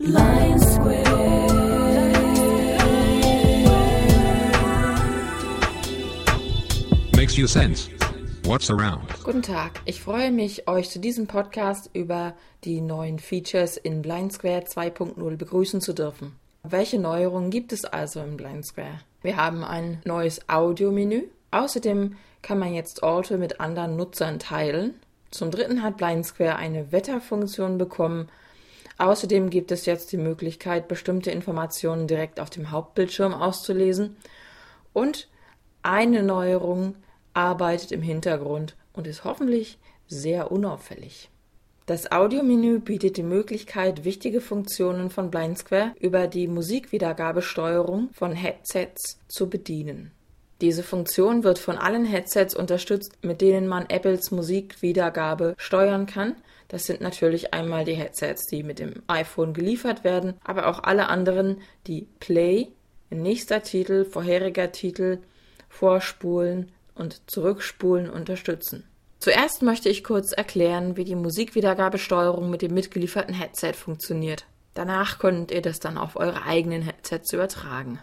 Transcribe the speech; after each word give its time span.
Lion 0.00 0.58
Square. 0.58 1.04
Makes 7.14 7.38
you 7.38 7.46
sense. 7.46 7.88
What's 8.42 8.70
around? 8.70 9.08
Guten 9.22 9.42
Tag, 9.42 9.80
ich 9.84 10.02
freue 10.02 10.32
mich, 10.32 10.66
euch 10.66 10.90
zu 10.90 10.98
diesem 10.98 11.28
Podcast 11.28 11.90
über 11.92 12.34
die 12.64 12.80
neuen 12.80 13.20
Features 13.20 13.76
in 13.76 14.02
Blind 14.02 14.32
Square 14.32 14.64
2.0 14.64 15.36
begrüßen 15.36 15.80
zu 15.80 15.92
dürfen. 15.92 16.34
Welche 16.64 16.98
Neuerungen 16.98 17.50
gibt 17.50 17.72
es 17.72 17.84
also 17.84 18.20
in 18.20 18.36
Blind 18.36 18.66
Square? 18.66 18.98
Wir 19.22 19.36
haben 19.36 19.62
ein 19.62 20.02
neues 20.04 20.48
Audiomenü. 20.48 21.22
Außerdem 21.52 22.16
kann 22.42 22.58
man 22.58 22.74
jetzt 22.74 23.04
Orte 23.04 23.38
mit 23.38 23.60
anderen 23.60 23.94
Nutzern 23.94 24.40
teilen. 24.40 24.94
Zum 25.30 25.52
dritten 25.52 25.84
hat 25.84 25.98
Blind 25.98 26.26
Square 26.26 26.56
eine 26.56 26.90
Wetterfunktion 26.90 27.78
bekommen, 27.78 28.28
Außerdem 28.98 29.50
gibt 29.50 29.72
es 29.72 29.86
jetzt 29.86 30.12
die 30.12 30.16
Möglichkeit, 30.16 30.88
bestimmte 30.88 31.30
Informationen 31.30 32.06
direkt 32.06 32.40
auf 32.40 32.50
dem 32.50 32.70
Hauptbildschirm 32.70 33.34
auszulesen. 33.34 34.16
Und 34.92 35.28
eine 35.82 36.22
Neuerung 36.22 36.96
arbeitet 37.32 37.92
im 37.92 38.02
Hintergrund 38.02 38.76
und 38.92 39.06
ist 39.06 39.24
hoffentlich 39.24 39.78
sehr 40.06 40.52
unauffällig. 40.52 41.30
Das 41.86 42.10
Audiomenü 42.10 42.78
bietet 42.78 43.18
die 43.18 43.22
Möglichkeit, 43.22 44.04
wichtige 44.04 44.40
Funktionen 44.40 45.10
von 45.10 45.30
Blind 45.30 45.58
Square 45.58 45.92
über 46.00 46.26
die 46.28 46.48
Musikwiedergabesteuerung 46.48 48.08
von 48.14 48.32
Headsets 48.32 49.20
zu 49.28 49.50
bedienen. 49.50 50.12
Diese 50.62 50.82
Funktion 50.82 51.44
wird 51.44 51.58
von 51.58 51.76
allen 51.76 52.06
Headsets 52.06 52.54
unterstützt, 52.54 53.18
mit 53.20 53.42
denen 53.42 53.66
man 53.66 53.84
Apples 53.90 54.30
Musikwiedergabe 54.30 55.54
steuern 55.58 56.06
kann. 56.06 56.36
Das 56.74 56.86
sind 56.86 57.00
natürlich 57.00 57.54
einmal 57.54 57.84
die 57.84 57.94
Headsets, 57.94 58.46
die 58.46 58.64
mit 58.64 58.80
dem 58.80 58.94
iPhone 59.06 59.54
geliefert 59.54 60.02
werden, 60.02 60.34
aber 60.42 60.66
auch 60.66 60.82
alle 60.82 61.08
anderen, 61.08 61.60
die 61.86 62.08
Play, 62.18 62.66
nächster 63.10 63.62
Titel, 63.62 64.04
vorheriger 64.04 64.72
Titel, 64.72 65.20
Vorspulen 65.68 66.72
und 66.96 67.30
Zurückspulen 67.30 68.10
unterstützen. 68.10 68.82
Zuerst 69.20 69.62
möchte 69.62 69.88
ich 69.88 70.02
kurz 70.02 70.32
erklären, 70.32 70.96
wie 70.96 71.04
die 71.04 71.14
Musikwiedergabesteuerung 71.14 72.50
mit 72.50 72.60
dem 72.60 72.74
mitgelieferten 72.74 73.34
Headset 73.34 73.74
funktioniert. 73.74 74.44
Danach 74.74 75.20
könnt 75.20 75.52
ihr 75.52 75.62
das 75.62 75.78
dann 75.78 75.96
auf 75.96 76.16
eure 76.16 76.42
eigenen 76.42 76.82
Headsets 76.82 77.32
übertragen. 77.32 78.00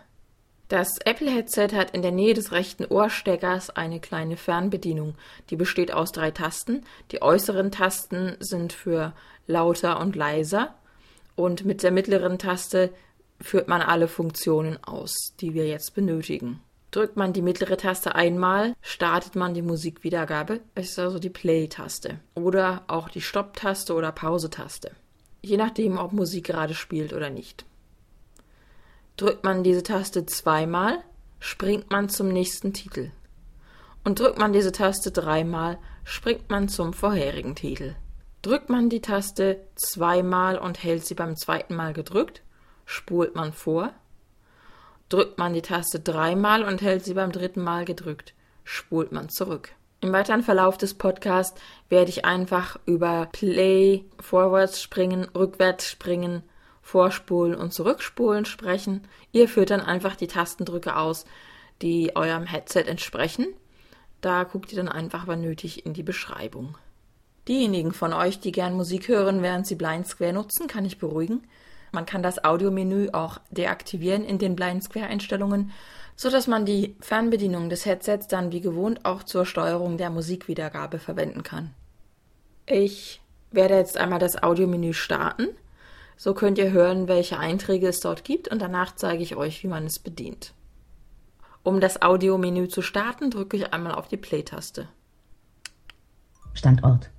Das 0.72 1.00
Apple-Headset 1.03 1.73
hat 1.73 1.91
in 1.91 2.02
der 2.02 2.14
Nähe 2.14 2.33
des 2.33 2.53
rechten 2.53 2.86
Ohrsteckers 2.86 3.72
eine 3.72 4.00
kleine 4.00 4.38
Fernbedienung, 4.38 5.16
die 5.50 5.58
besteht 5.58 5.91
aus 5.91 6.14
drei 6.14 6.31
Tasten. 6.31 6.86
Die 7.11 7.22
äußeren 7.22 7.73
Tasten 7.73 8.38
sind 8.39 8.72
für 8.72 9.11
lauter 9.47 9.99
und 9.99 10.16
leiser 10.16 10.73
und 11.36 11.66
mit 11.66 11.83
der 11.83 11.92
mittleren 11.92 12.39
Taste 12.39 12.89
führt 13.42 13.67
man 13.67 13.81
alle 13.81 14.08
Funktionen 14.08 14.81
aus, 14.81 15.33
die 15.42 15.53
wir 15.53 15.67
jetzt 15.67 15.94
benötigen. 15.94 16.61
Drückt 16.92 17.17
man 17.17 17.33
die 17.33 17.42
mittlere 17.42 17.75
Taste 17.75 18.16
einmal, 18.16 18.73
startet 18.81 19.36
man 19.36 19.53
die 19.53 19.64
Musikwiedergabe. 19.64 20.61
Es 20.73 20.92
ist 20.92 20.99
also 20.99 21.19
die 21.19 21.30
Play-Taste. 21.30 22.22
Oder 22.36 22.86
auch 22.88 23.09
die 23.09 23.19
Stopp-Taste 23.19 23.94
oder 23.94 24.14
Pause-Taste. 24.14 24.92
Je 25.42 25.58
nachdem, 25.58 25.97
ob 25.97 26.14
Musik 26.14 26.45
gerade 26.45 26.75
spielt 26.75 27.11
oder 27.11 27.30
nicht. 27.30 27.66
Drückt 29.22 29.44
man 29.44 29.61
diese 29.61 29.83
Taste 29.83 30.25
zweimal, 30.25 30.97
springt 31.39 31.91
man 31.91 32.09
zum 32.09 32.30
nächsten 32.30 32.73
Titel. 32.73 33.11
Und 34.03 34.19
drückt 34.19 34.39
man 34.39 34.52
diese 34.52 34.72
Taste 34.72 35.11
dreimal, 35.11 35.77
springt 36.03 36.50
man 36.50 36.69
zum 36.69 36.91
vorherigen 36.91 37.53
Titel. 37.53 37.94
Drückt 38.42 38.72
man 38.72 38.89
die 38.89 38.99
Taste 38.99 39.61
zweimal 39.75 40.58
und 40.58 40.81
hält 40.81 41.05
sie 41.05 41.14
beim 41.14 41.36
zweiten 41.36 41.75
Mal 41.75 41.94
gedrückt, 41.94 42.42
spult 42.86 43.36
man 43.36 43.53
vor. 43.53 43.94
Drückt 45.09 45.38
man 45.38 45.53
die 45.53 45.61
Taste 45.61 45.99
dreimal 45.99 46.64
und 46.64 46.81
hält 46.81 47.05
sie 47.05 47.14
beim 47.14 47.31
dritten 47.31 47.61
Mal 47.61 47.86
gedrückt, 47.86 48.33
spult 48.64 49.11
man 49.11 49.30
zurück. 49.30 49.70
Im 49.99 50.14
weiteren 50.14 50.42
Verlauf 50.42 50.80
des 50.80 50.95
Podcasts 50.95 51.61
werde 51.89 52.10
ich 52.10 52.26
einfach 52.26 52.80
über 52.87 53.27
Play, 53.31 54.04
Vorwärts 54.20 54.81
springen, 54.81 55.27
rückwärts 55.36 55.87
springen, 55.87 56.42
Vorspulen 56.92 57.56
und 57.56 57.72
Zurückspulen 57.72 58.44
sprechen. 58.44 59.08
Ihr 59.32 59.48
führt 59.48 59.70
dann 59.70 59.80
einfach 59.80 60.18
die 60.18 60.28
Tastendrücke 60.28 60.98
aus, 60.98 61.24
die 61.82 62.18
eurem 62.18 62.46
Headset 62.46 62.82
entsprechen. 62.82 63.48
Da 64.20 64.44
guckt 64.44 64.74
ihr 64.74 64.76
dann 64.76 64.90
einfach, 64.90 65.26
wann 65.26 65.40
nötig, 65.40 65.86
in 65.86 65.94
die 65.94 66.04
Beschreibung. 66.04 66.78
Diejenigen 67.48 67.94
von 67.94 68.12
euch, 68.12 68.42
die 68.42 68.52
gern 68.52 68.74
Musik 68.74 69.08
hören, 69.08 69.42
während 69.42 69.68
sie 69.68 69.76
Blind 69.76 70.06
Square 70.06 70.34
nutzen, 70.34 70.68
kann 70.68 70.84
ich 70.84 70.98
beruhigen. 70.98 71.48
Man 71.94 72.06
kann 72.06 72.24
das 72.24 72.44
Audiomenü 72.44 73.12
auch 73.14 73.40
deaktivieren 73.52 74.26
in 74.26 74.38
den 74.38 74.58
Blind 74.58 74.84
Square 74.84 75.08
Einstellungen, 75.08 75.72
so 76.18 76.30
dass 76.30 76.48
man 76.48 76.66
die 76.66 76.98
Fernbedienung 77.00 77.70
des 77.70 77.86
Headsets 77.86 78.28
dann 78.28 78.52
wie 78.52 78.60
gewohnt 78.60 79.06
auch 79.06 79.23
zur 79.23 79.46
Steuerung 79.46 79.96
der 79.96 80.10
Musikwiedergabe 80.10 81.00
verwenden 81.00 81.44
kann. 81.44 81.73
Ich 82.66 83.22
werde 83.50 83.76
jetzt 83.76 83.98
einmal 83.98 84.20
das 84.20 84.44
Audiomenü 84.44 84.92
starten 84.92 85.48
so 86.21 86.36
könnt 86.36 86.59
ihr 86.59 86.71
hören, 86.71 87.08
welche 87.08 87.39
Einträge 87.39 87.87
es 87.87 87.99
dort 87.99 88.23
gibt 88.23 88.48
und 88.48 88.61
danach 88.61 88.95
zeige 88.95 89.23
ich 89.23 89.36
euch, 89.36 89.64
wie 89.64 89.67
man 89.67 89.86
es 89.86 89.98
bedient. 89.98 90.54
Um 91.64 91.80
das 91.80 92.04
Audiomenü 92.04 92.67
zu 92.67 92.83
starten, 92.83 93.32
drücke 93.32 93.58
ich 93.58 93.73
einmal 93.73 93.95
auf 93.95 94.08
die 94.08 94.17
Play-Taste. 94.17 94.87
Standort. 96.54 97.10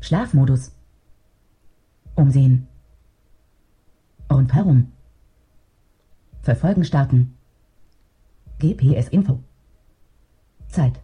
Schlafmodus. 0.00 0.72
Umsehen. 2.16 2.66
Rundherum. 4.28 4.90
Verfolgen 6.42 6.84
starten. 6.84 7.38
GPS-Info. 8.58 9.38
Zeit. 10.66 11.00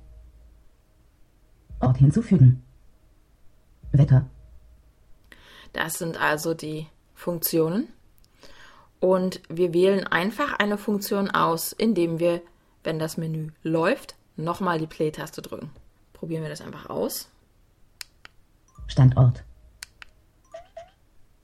Ort 1.78 1.98
hinzufügen. 1.98 2.64
Wetter. 3.92 4.28
Das 5.72 5.98
sind 5.98 6.20
also 6.20 6.54
die 6.54 6.86
Funktionen. 7.14 7.88
Und 8.98 9.40
wir 9.48 9.72
wählen 9.72 10.06
einfach 10.06 10.58
eine 10.58 10.76
Funktion 10.76 11.30
aus, 11.30 11.72
indem 11.72 12.18
wir, 12.18 12.42
wenn 12.84 12.98
das 12.98 13.16
Menü 13.16 13.50
läuft, 13.62 14.14
nochmal 14.36 14.78
die 14.78 14.86
Play-Taste 14.86 15.42
drücken. 15.42 15.70
Probieren 16.12 16.42
wir 16.42 16.50
das 16.50 16.60
einfach 16.60 16.90
aus. 16.90 17.30
Standort. 18.86 19.42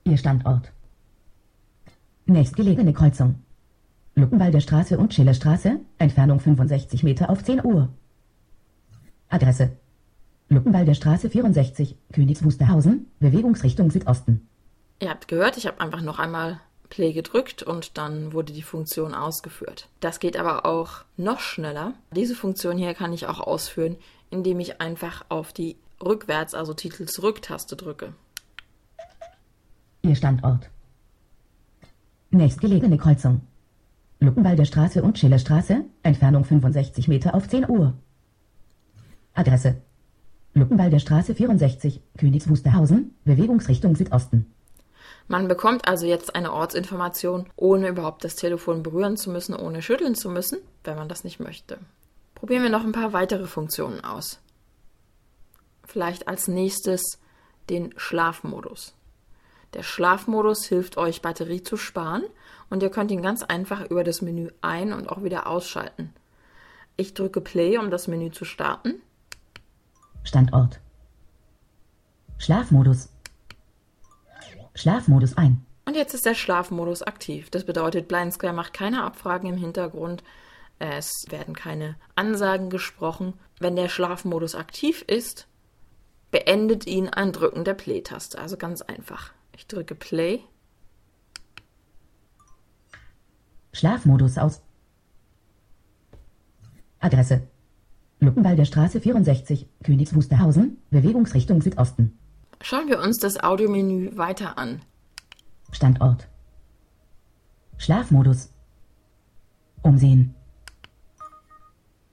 Ihr 0.03 0.17
Standort. 0.17 0.71
Nächstgelegene 2.25 2.93
Kreuzung. 2.93 3.43
Luckenwalder 4.15 4.61
Straße 4.61 4.97
und 4.97 5.13
Schillerstraße, 5.13 5.79
Entfernung 5.97 6.39
65 6.39 7.03
Meter 7.03 7.29
auf 7.29 7.43
10 7.43 7.63
Uhr. 7.63 7.89
Adresse 9.29 9.77
Luckenwalder 10.49 10.93
Straße 10.93 11.29
64, 11.29 11.95
Königs 12.13 12.43
Wusterhausen, 12.43 13.07
Bewegungsrichtung 13.19 13.91
Südosten. 13.91 14.47
Ihr 14.99 15.09
habt 15.09 15.27
gehört, 15.27 15.57
ich 15.57 15.67
habe 15.67 15.81
einfach 15.81 16.01
noch 16.01 16.19
einmal 16.19 16.61
Play 16.89 17.11
gedrückt 17.11 17.63
und 17.63 17.97
dann 17.97 18.31
wurde 18.31 18.53
die 18.53 18.61
Funktion 18.61 19.13
ausgeführt. 19.13 19.89
Das 19.99 20.19
geht 20.19 20.37
aber 20.37 20.65
auch 20.65 21.03
noch 21.17 21.41
schneller. 21.41 21.93
Diese 22.15 22.33
Funktion 22.33 22.77
hier 22.77 22.93
kann 22.93 23.11
ich 23.11 23.27
auch 23.27 23.41
ausführen, 23.41 23.97
indem 24.29 24.59
ich 24.61 24.79
einfach 24.79 25.25
auf 25.27 25.51
die 25.51 25.75
Rückwärts, 26.03 26.53
also 26.53 26.73
Titel 26.73 27.05
zurück-Taste 27.05 27.75
drücke. 27.75 28.13
Ihr 30.03 30.15
Standort. 30.15 30.69
Nächstgelegene 32.29 32.97
Kreuzung. 32.97 33.41
Luckenwalder 34.19 34.65
Straße 34.65 35.03
und 35.03 35.19
Schillerstraße, 35.19 35.83
Entfernung 36.03 36.45
65 36.45 37.07
Meter 37.07 37.35
auf 37.35 37.47
10 37.47 37.69
Uhr. 37.69 37.93
Adresse 39.33 39.75
Luckenwalder 40.57 40.99
Straße 40.99 41.35
64, 41.35 42.01
Königs 42.17 42.49
Wusterhausen, 42.49 43.15
Bewegungsrichtung 43.25 43.95
Südosten. 43.95 44.51
Man 45.27 45.47
bekommt 45.47 45.87
also 45.87 46.05
jetzt 46.05 46.35
eine 46.35 46.53
Ortsinformation, 46.53 47.47
ohne 47.55 47.89
überhaupt 47.89 48.23
das 48.23 48.35
Telefon 48.35 48.81
berühren 48.81 49.17
zu 49.17 49.29
müssen, 49.29 49.55
ohne 49.55 49.81
schütteln 49.81 50.15
zu 50.15 50.29
müssen, 50.29 50.59
wenn 50.83 50.95
man 50.95 51.09
das 51.09 51.23
nicht 51.23 51.39
möchte. 51.39 51.77
Probieren 52.35 52.63
wir 52.63 52.69
noch 52.69 52.83
ein 52.83 52.91
paar 52.91 53.13
weitere 53.13 53.45
Funktionen 53.45 54.03
aus. 54.03 54.39
Vielleicht 55.83 56.27
als 56.27 56.47
nächstes 56.47 57.19
den 57.69 57.93
Schlafmodus. 57.97 58.93
Der 59.73 59.83
Schlafmodus 59.83 60.65
hilft 60.65 60.97
euch, 60.97 61.21
Batterie 61.21 61.61
zu 61.61 61.75
sparen 61.75 62.23
und 62.69 62.81
ihr 62.81 62.89
könnt 62.89 63.11
ihn 63.11 63.21
ganz 63.21 63.43
einfach 63.43 63.89
über 63.89 64.03
das 64.03 64.21
Menü 64.21 64.49
ein- 64.61 64.93
und 64.93 65.09
auch 65.09 65.23
wieder 65.23 65.47
ausschalten. 65.47 66.13
Ich 66.95 67.13
drücke 67.13 67.41
Play, 67.41 67.77
um 67.77 67.91
das 67.91 68.07
Menü 68.07 68.31
zu 68.31 68.45
starten 68.45 69.01
Standort. 70.23 70.79
Schlafmodus. 72.37 73.09
Schlafmodus 74.75 75.37
ein. 75.37 75.65
Und 75.85 75.95
jetzt 75.95 76.13
ist 76.13 76.25
der 76.25 76.35
Schlafmodus 76.35 77.01
aktiv. 77.01 77.49
Das 77.49 77.65
bedeutet, 77.65 78.07
Blind 78.07 78.33
Square 78.33 78.53
macht 78.53 78.73
keine 78.73 79.03
Abfragen 79.03 79.49
im 79.49 79.57
Hintergrund. 79.57 80.23
Es 80.79 81.25
werden 81.29 81.55
keine 81.55 81.95
Ansagen 82.15 82.69
gesprochen. 82.69 83.33
Wenn 83.59 83.75
der 83.75 83.89
Schlafmodus 83.89 84.53
aktiv 84.53 85.03
ist, 85.07 85.47
beendet 86.29 86.85
ihn 86.85 87.09
ein 87.09 87.31
Drücken 87.31 87.63
der 87.63 87.73
Play-Taste. 87.73 88.37
Also 88.37 88.57
ganz 88.57 88.81
einfach. 88.81 89.31
Ich 89.53 89.65
drücke 89.65 89.95
Play. 89.95 90.41
Schlafmodus 93.73 94.37
aus. 94.37 94.61
Adresse 96.99 97.47
Luckenwalder 98.19 98.65
Straße 98.65 98.99
64, 98.99 99.67
Königs 99.83 100.15
Wusterhausen, 100.15 100.77
Bewegungsrichtung 100.89 101.61
Südosten. 101.61 102.17
Schauen 102.61 102.87
wir 102.87 102.99
uns 102.99 103.17
das 103.17 103.43
Audiomenü 103.43 104.17
weiter 104.17 104.57
an. 104.57 104.81
Standort. 105.71 106.27
Schlafmodus. 107.77 108.51
Umsehen. 109.83 110.33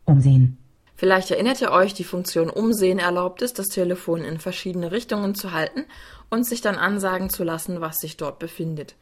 Umsehen. 0.04 0.58
Vielleicht 0.96 1.30
erinnert 1.30 1.60
ihr 1.60 1.72
euch, 1.72 1.94
die 1.94 2.04
Funktion 2.04 2.50
Umsehen 2.50 2.98
erlaubt 2.98 3.42
es, 3.42 3.52
das 3.52 3.68
Telefon 3.68 4.22
in 4.22 4.38
verschiedene 4.38 4.92
Richtungen 4.92 5.34
zu 5.34 5.52
halten 5.52 5.86
und 6.30 6.44
sich 6.44 6.60
dann 6.60 6.76
ansagen 6.76 7.30
zu 7.30 7.42
lassen, 7.42 7.80
was 7.80 7.96
sich 7.96 8.16
dort 8.16 8.38
befindet. 8.38 8.94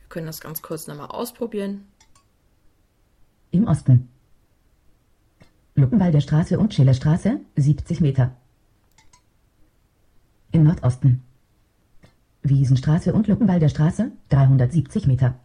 Wir 0.00 0.08
können 0.08 0.26
das 0.26 0.40
ganz 0.40 0.60
kurz 0.60 0.88
nochmal 0.88 1.08
ausprobieren. 1.08 1.86
Im 3.50 3.66
Osten. 3.66 4.08
Luckenwalder 5.78 6.20
Straße 6.20 6.58
und 6.58 6.74
Schillerstraße, 6.74 7.40
70 7.54 8.00
Meter. 8.00 8.36
Im 10.50 10.64
Nordosten. 10.64 11.22
Wiesenstraße 12.42 13.12
und 13.12 13.28
Luckenwalder 13.28 13.68
Straße, 13.68 14.10
370 14.30 15.06
Meter. 15.06 15.38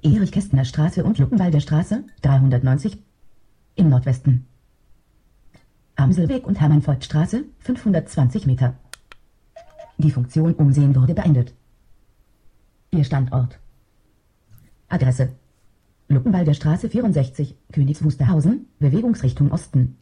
Erich 0.00 0.30
Kästner 0.30 0.64
Straße 0.64 1.02
und 1.02 1.18
Luckenwalder 1.18 1.58
Straße, 1.58 2.04
390. 2.22 3.02
Im 3.74 3.88
Nordwesten. 3.88 4.46
Amselweg 5.96 6.46
und 6.46 6.60
Hermannvolkstraße, 6.60 7.44
520 7.58 8.46
Meter. 8.46 8.74
Die 9.98 10.12
Funktion 10.12 10.54
Umsehen 10.54 10.94
wurde 10.94 11.14
beendet. 11.14 11.52
Ihr 12.92 13.02
Standort. 13.02 13.58
Adresse. 14.88 15.30
Luckenwalder 16.08 16.54
Straße 16.54 16.88
64, 16.88 17.56
Königs 17.72 18.04
Wusterhausen, 18.04 18.68
Bewegungsrichtung 18.78 19.50
Osten. 19.50 19.98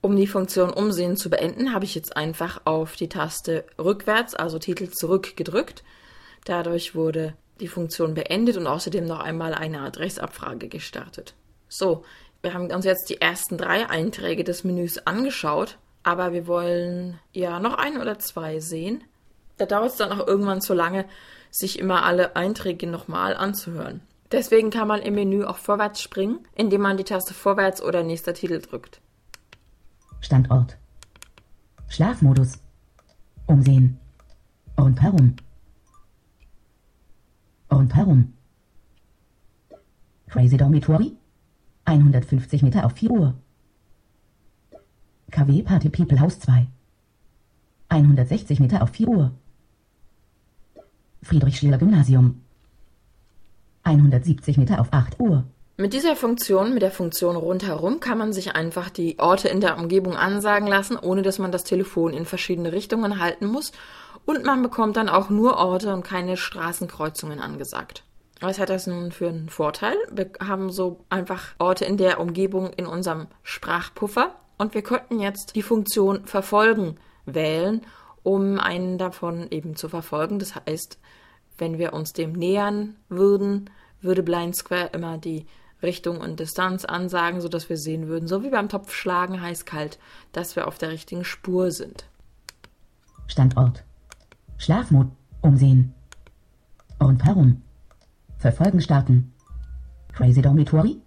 Um 0.00 0.16
die 0.16 0.26
Funktion 0.26 0.70
Umsehen 0.70 1.16
zu 1.16 1.30
beenden, 1.30 1.72
habe 1.72 1.84
ich 1.84 1.94
jetzt 1.94 2.16
einfach 2.16 2.62
auf 2.64 2.96
die 2.96 3.08
Taste 3.08 3.64
rückwärts, 3.78 4.34
also 4.34 4.58
Titel 4.58 4.88
zurück 4.88 5.36
gedrückt. 5.36 5.84
Dadurch 6.44 6.94
wurde 6.94 7.34
die 7.60 7.68
Funktion 7.68 8.14
beendet 8.14 8.56
und 8.56 8.66
außerdem 8.66 9.04
noch 9.04 9.20
einmal 9.20 9.54
eine 9.54 9.82
Adressabfrage 9.82 10.68
gestartet. 10.68 11.34
So, 11.68 12.04
wir 12.42 12.54
haben 12.54 12.70
uns 12.72 12.84
jetzt 12.84 13.10
die 13.10 13.20
ersten 13.20 13.58
drei 13.58 13.88
Einträge 13.88 14.42
des 14.42 14.64
Menüs 14.64 14.98
angeschaut, 15.06 15.78
aber 16.02 16.32
wir 16.32 16.46
wollen 16.46 17.18
ja 17.32 17.60
noch 17.60 17.74
ein 17.74 18.00
oder 18.00 18.18
zwei 18.18 18.58
sehen. 18.58 19.04
Da 19.58 19.66
dauert 19.66 19.90
es 19.90 19.96
dann 19.96 20.12
auch 20.12 20.26
irgendwann 20.26 20.62
zu 20.62 20.72
lange, 20.72 21.04
sich 21.50 21.78
immer 21.78 22.04
alle 22.04 22.34
Einträge 22.34 22.86
nochmal 22.86 23.36
anzuhören. 23.36 24.00
Deswegen 24.32 24.70
kann 24.70 24.86
man 24.86 25.02
im 25.02 25.14
Menü 25.14 25.44
auch 25.44 25.56
vorwärts 25.56 26.00
springen, 26.00 26.46
indem 26.54 26.82
man 26.82 26.96
die 26.96 27.04
Taste 27.04 27.34
vorwärts 27.34 27.82
oder 27.82 28.02
nächster 28.02 28.32
Titel 28.32 28.60
drückt. 28.60 29.00
Standort. 30.20 30.78
Schlafmodus. 31.88 32.60
Umsehen. 33.46 33.98
Rundherum. 34.78 35.34
Rundherum. 37.72 38.34
Crazy 40.28 40.56
Dormitory. 40.56 41.16
150 41.86 42.62
Meter 42.62 42.86
auf 42.86 42.92
4 42.92 43.10
Uhr. 43.10 43.34
KW 45.32 45.62
Party 45.62 45.88
People 45.88 46.20
Haus 46.20 46.38
2. 46.38 46.68
160 47.88 48.60
Meter 48.60 48.82
auf 48.82 48.90
4 48.90 49.08
Uhr. 49.08 49.32
Friedrich 51.22 51.58
Schiller 51.58 51.78
Gymnasium. 51.78 52.42
170 53.84 54.56
Meter 54.58 54.80
auf 54.80 54.88
8 54.92 55.20
Uhr. 55.20 55.44
Mit 55.76 55.94
dieser 55.94 56.14
Funktion, 56.14 56.74
mit 56.74 56.82
der 56.82 56.90
Funktion 56.90 57.36
rundherum, 57.36 58.00
kann 58.00 58.18
man 58.18 58.34
sich 58.34 58.54
einfach 58.54 58.90
die 58.90 59.18
Orte 59.18 59.48
in 59.48 59.62
der 59.62 59.78
Umgebung 59.78 60.14
ansagen 60.14 60.68
lassen, 60.68 60.98
ohne 60.98 61.22
dass 61.22 61.38
man 61.38 61.52
das 61.52 61.64
Telefon 61.64 62.12
in 62.12 62.26
verschiedene 62.26 62.72
Richtungen 62.72 63.18
halten 63.18 63.46
muss. 63.46 63.72
Und 64.26 64.44
man 64.44 64.62
bekommt 64.62 64.98
dann 64.98 65.08
auch 65.08 65.30
nur 65.30 65.56
Orte 65.56 65.94
und 65.94 66.02
keine 66.02 66.36
Straßenkreuzungen 66.36 67.40
angesagt. 67.40 68.04
Was 68.40 68.58
hat 68.58 68.68
das 68.68 68.86
nun 68.86 69.10
für 69.10 69.28
einen 69.28 69.48
Vorteil? 69.48 69.96
Wir 70.12 70.30
haben 70.46 70.70
so 70.70 71.04
einfach 71.08 71.54
Orte 71.58 71.86
in 71.86 71.96
der 71.96 72.20
Umgebung 72.20 72.72
in 72.74 72.86
unserem 72.86 73.28
Sprachpuffer 73.42 74.34
und 74.58 74.74
wir 74.74 74.82
könnten 74.82 75.18
jetzt 75.18 75.56
die 75.56 75.62
Funktion 75.62 76.26
verfolgen 76.26 76.96
wählen, 77.24 77.80
um 78.22 78.58
einen 78.58 78.98
davon 78.98 79.46
eben 79.50 79.76
zu 79.76 79.88
verfolgen. 79.88 80.38
Das 80.38 80.54
heißt, 80.54 80.98
wenn 81.60 81.78
wir 81.78 81.92
uns 81.92 82.12
dem 82.12 82.32
nähern 82.32 82.96
würden, 83.08 83.70
würde 84.00 84.22
Blind 84.22 84.56
Square 84.56 84.90
immer 84.92 85.18
die 85.18 85.46
Richtung 85.82 86.18
und 86.18 86.40
Distanz 86.40 86.84
ansagen, 86.84 87.40
sodass 87.40 87.68
wir 87.68 87.76
sehen 87.76 88.08
würden, 88.08 88.26
so 88.26 88.42
wie 88.42 88.50
beim 88.50 88.68
Topfschlagen 88.68 89.40
heiß-kalt, 89.40 89.98
dass 90.32 90.56
wir 90.56 90.66
auf 90.66 90.78
der 90.78 90.90
richtigen 90.90 91.24
Spur 91.24 91.70
sind. 91.70 92.06
Standort. 93.26 93.84
Schlafmod. 94.58 95.08
Umsehen. 95.42 95.94
Rundherum. 97.00 97.62
Verfolgen 98.38 98.80
starten. 98.80 99.32
Crazy 100.12 100.42
Dormitory. 100.42 101.00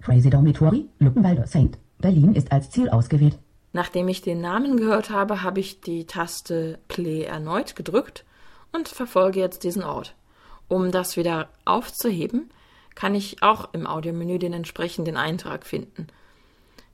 Crazy 0.00 0.30
Dormitory, 0.30 0.88
Luckenwalder 0.98 1.46
Saint. 1.46 1.78
Berlin 1.98 2.34
ist 2.34 2.50
als 2.50 2.70
Ziel 2.70 2.88
ausgewählt. 2.88 3.38
Nachdem 3.72 4.08
ich 4.08 4.22
den 4.22 4.40
Namen 4.40 4.76
gehört 4.76 5.10
habe, 5.10 5.42
habe 5.42 5.60
ich 5.60 5.80
die 5.80 6.06
Taste 6.06 6.80
Play 6.88 7.22
erneut 7.22 7.76
gedrückt 7.76 8.24
und 8.72 8.88
verfolge 8.88 9.40
jetzt 9.40 9.64
diesen 9.64 9.84
Ort. 9.84 10.14
Um 10.68 10.90
das 10.90 11.16
wieder 11.16 11.48
aufzuheben, 11.64 12.50
kann 12.94 13.14
ich 13.14 13.42
auch 13.42 13.72
im 13.72 13.86
Audiomenü 13.86 14.38
den 14.38 14.52
entsprechenden 14.52 15.16
Eintrag 15.16 15.66
finden. 15.66 16.06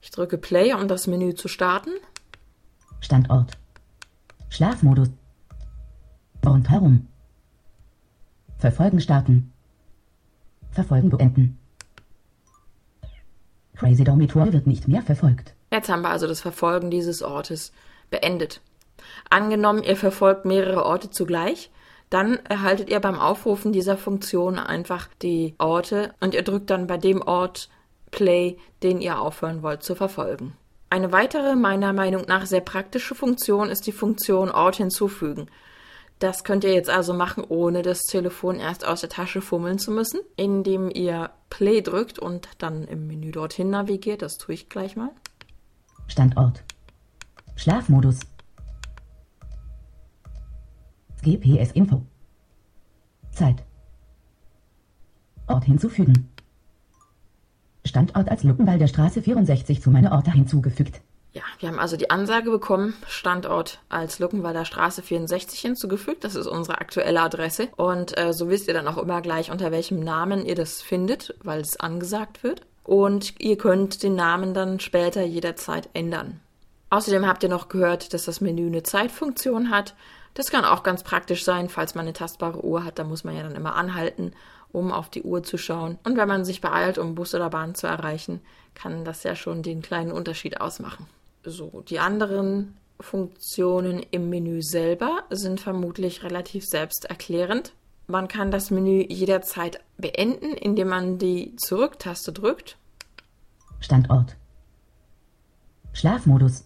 Ich 0.01 0.11
drücke 0.11 0.37
Play, 0.37 0.73
um 0.73 0.87
das 0.87 1.07
Menü 1.07 1.33
zu 1.33 1.47
starten. 1.47 1.91
Standort. 3.01 3.57
Schlafmodus. 4.49 5.09
Rundherum. 6.45 7.07
Verfolgen 8.57 8.99
starten. 8.99 9.53
Verfolgen 10.71 11.09
beenden. 11.09 11.57
Crazy 13.75 14.03
Dormitory 14.03 14.51
wird 14.51 14.67
nicht 14.67 14.87
mehr 14.87 15.01
verfolgt. 15.01 15.53
Jetzt 15.71 15.89
haben 15.89 16.01
wir 16.01 16.09
also 16.09 16.27
das 16.27 16.41
Verfolgen 16.41 16.91
dieses 16.91 17.21
Ortes 17.21 17.71
beendet. 18.09 18.61
Angenommen, 19.29 19.83
ihr 19.83 19.95
verfolgt 19.95 20.45
mehrere 20.45 20.85
Orte 20.85 21.09
zugleich, 21.09 21.71
dann 22.09 22.37
erhaltet 22.45 22.89
ihr 22.89 22.99
beim 22.99 23.19
Aufrufen 23.19 23.71
dieser 23.71 23.97
Funktion 23.97 24.57
einfach 24.57 25.07
die 25.21 25.55
Orte 25.59 26.13
und 26.19 26.33
ihr 26.33 26.43
drückt 26.43 26.69
dann 26.69 26.87
bei 26.87 26.97
dem 26.97 27.21
Ort 27.21 27.69
Play, 28.11 28.57
den 28.81 29.01
ihr 29.01 29.21
aufhören 29.21 29.61
wollt 29.61 29.83
zu 29.83 29.95
verfolgen. 29.95 30.55
Eine 30.89 31.11
weitere, 31.11 31.55
meiner 31.55 31.93
Meinung 31.93 32.23
nach 32.27 32.47
sehr 32.47 32.61
praktische 32.61 33.13
Funktion 33.13 33.69
ist 33.69 33.85
die 33.85 33.91
Funktion 33.91 34.49
Ort 34.49 34.77
hinzufügen. 34.77 35.47
Das 36.17 36.43
könnt 36.43 36.63
ihr 36.63 36.73
jetzt 36.73 36.89
also 36.89 37.13
machen, 37.13 37.45
ohne 37.47 37.81
das 37.83 38.01
Telefon 38.01 38.59
erst 38.59 38.85
aus 38.85 39.01
der 39.01 39.09
Tasche 39.09 39.41
fummeln 39.41 39.79
zu 39.79 39.91
müssen, 39.91 40.19
indem 40.35 40.89
ihr 40.89 41.29
Play 41.49 41.81
drückt 41.81 42.19
und 42.19 42.49
dann 42.57 42.85
im 42.85 43.07
Menü 43.07 43.31
dorthin 43.31 43.69
navigiert. 43.69 44.21
Das 44.21 44.37
tue 44.37 44.55
ich 44.55 44.67
gleich 44.67 44.95
mal. 44.95 45.11
Standort. 46.07 46.63
Schlafmodus. 47.55 48.19
GPS-Info. 51.21 52.01
Zeit. 53.31 53.63
Ort 55.47 55.65
hinzufügen. 55.65 56.29
Standort 57.85 58.29
als 58.29 58.43
Luckenwalder 58.43 58.87
Straße 58.87 59.21
64 59.21 59.81
zu 59.81 59.89
meiner 59.89 60.11
Orte 60.11 60.31
hinzugefügt. 60.31 61.01
Ja, 61.31 61.43
wir 61.59 61.69
haben 61.69 61.79
also 61.79 61.95
die 61.95 62.09
Ansage 62.09 62.49
bekommen, 62.49 62.95
Standort 63.07 63.79
als 63.87 64.17
Luckenwalder 64.19 64.65
Straße 64.65 65.03
64 65.03 65.59
hinzugefügt. 65.59 66.23
Das 66.23 66.35
ist 66.35 66.47
unsere 66.47 66.79
aktuelle 66.79 67.21
Adresse. 67.21 67.69
Und 67.77 68.17
äh, 68.17 68.33
so 68.33 68.49
wisst 68.49 68.67
ihr 68.67 68.73
dann 68.73 68.87
auch 68.87 68.97
immer 68.97 69.21
gleich, 69.21 69.51
unter 69.51 69.71
welchem 69.71 69.99
Namen 69.99 70.45
ihr 70.45 70.55
das 70.55 70.81
findet, 70.81 71.35
weil 71.43 71.61
es 71.61 71.79
angesagt 71.79 72.43
wird. 72.43 72.63
Und 72.83 73.39
ihr 73.39 73.57
könnt 73.57 74.01
den 74.01 74.15
Namen 74.15 74.55
dann 74.55 74.79
später 74.79 75.23
jederzeit 75.23 75.89
ändern. 75.93 76.39
Außerdem 76.89 77.27
habt 77.27 77.43
ihr 77.43 77.49
noch 77.49 77.69
gehört, 77.69 78.13
dass 78.15 78.25
das 78.25 78.41
Menü 78.41 78.65
eine 78.65 78.81
Zeitfunktion 78.81 79.69
hat. 79.69 79.95
Das 80.33 80.51
kann 80.51 80.65
auch 80.65 80.83
ganz 80.83 81.03
praktisch 81.03 81.43
sein, 81.43 81.69
falls 81.69 81.95
man 81.95 82.05
eine 82.05 82.13
tastbare 82.13 82.63
Uhr 82.63 82.83
hat. 82.83 82.99
Da 82.99 83.03
muss 83.03 83.23
man 83.23 83.35
ja 83.35 83.43
dann 83.43 83.55
immer 83.55 83.75
anhalten, 83.75 84.33
um 84.71 84.91
auf 84.91 85.09
die 85.09 85.23
Uhr 85.23 85.43
zu 85.43 85.57
schauen. 85.57 85.97
Und 86.03 86.17
wenn 86.17 86.27
man 86.27 86.45
sich 86.45 86.61
beeilt, 86.61 86.97
um 86.97 87.15
Bus 87.15 87.33
oder 87.35 87.49
Bahn 87.49 87.75
zu 87.75 87.87
erreichen, 87.87 88.41
kann 88.75 89.05
das 89.05 89.23
ja 89.23 89.35
schon 89.35 89.63
den 89.63 89.81
kleinen 89.81 90.11
Unterschied 90.11 90.61
ausmachen. 90.61 91.07
So, 91.43 91.83
die 91.87 91.99
anderen 91.99 92.77
Funktionen 92.99 94.05
im 94.11 94.29
Menü 94.29 94.61
selber 94.61 95.23
sind 95.29 95.61
vermutlich 95.61 96.23
relativ 96.23 96.65
selbsterklärend. 96.65 97.73
Man 98.07 98.27
kann 98.27 98.51
das 98.51 98.71
Menü 98.71 99.05
jederzeit 99.07 99.79
beenden, 99.97 100.53
indem 100.53 100.89
man 100.89 101.17
die 101.17 101.55
Zurück-Taste 101.57 102.33
drückt. 102.33 102.77
Standort. 103.79 104.35
Schlafmodus. 105.93 106.65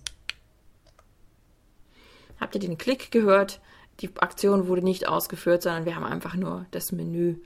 Habt 2.44 2.56
ihr 2.56 2.60
den 2.60 2.78
Klick 2.78 3.10
gehört? 3.10 3.62
Die 4.02 4.10
Aktion 4.18 4.68
wurde 4.68 4.84
nicht 4.84 5.08
ausgeführt, 5.08 5.64
sondern 5.64 5.86
wir 5.86 5.96
haben 5.96 6.04
einfach 6.04 6.36
nur 6.36 6.66
das 6.72 6.92
Menü 6.92 7.38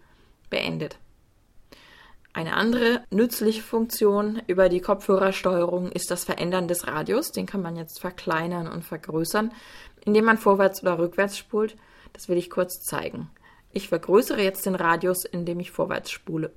beendet. 0.49 0.97
Eine 2.33 2.55
andere 2.55 3.03
nützliche 3.11 3.61
Funktion 3.61 4.41
über 4.47 4.69
die 4.69 4.81
Kopfhörersteuerung 4.81 5.91
ist 5.91 6.09
das 6.09 6.23
Verändern 6.23 6.67
des 6.67 6.87
Radius. 6.87 7.31
Den 7.31 7.45
kann 7.45 7.61
man 7.61 7.75
jetzt 7.75 8.01
verkleinern 8.01 8.67
und 8.67 8.83
vergrößern, 8.83 9.51
indem 10.03 10.25
man 10.25 10.39
vorwärts 10.39 10.81
oder 10.81 10.97
rückwärts 10.97 11.37
spult. 11.37 11.77
Das 12.13 12.27
will 12.27 12.37
ich 12.37 12.49
kurz 12.49 12.81
zeigen. 12.81 13.29
Ich 13.71 13.89
vergrößere 13.89 14.41
jetzt 14.41 14.65
den 14.65 14.73
Radius, 14.73 15.25
indem 15.25 15.59
ich 15.59 15.69
vorwärts 15.69 16.09
spule. 16.09 16.51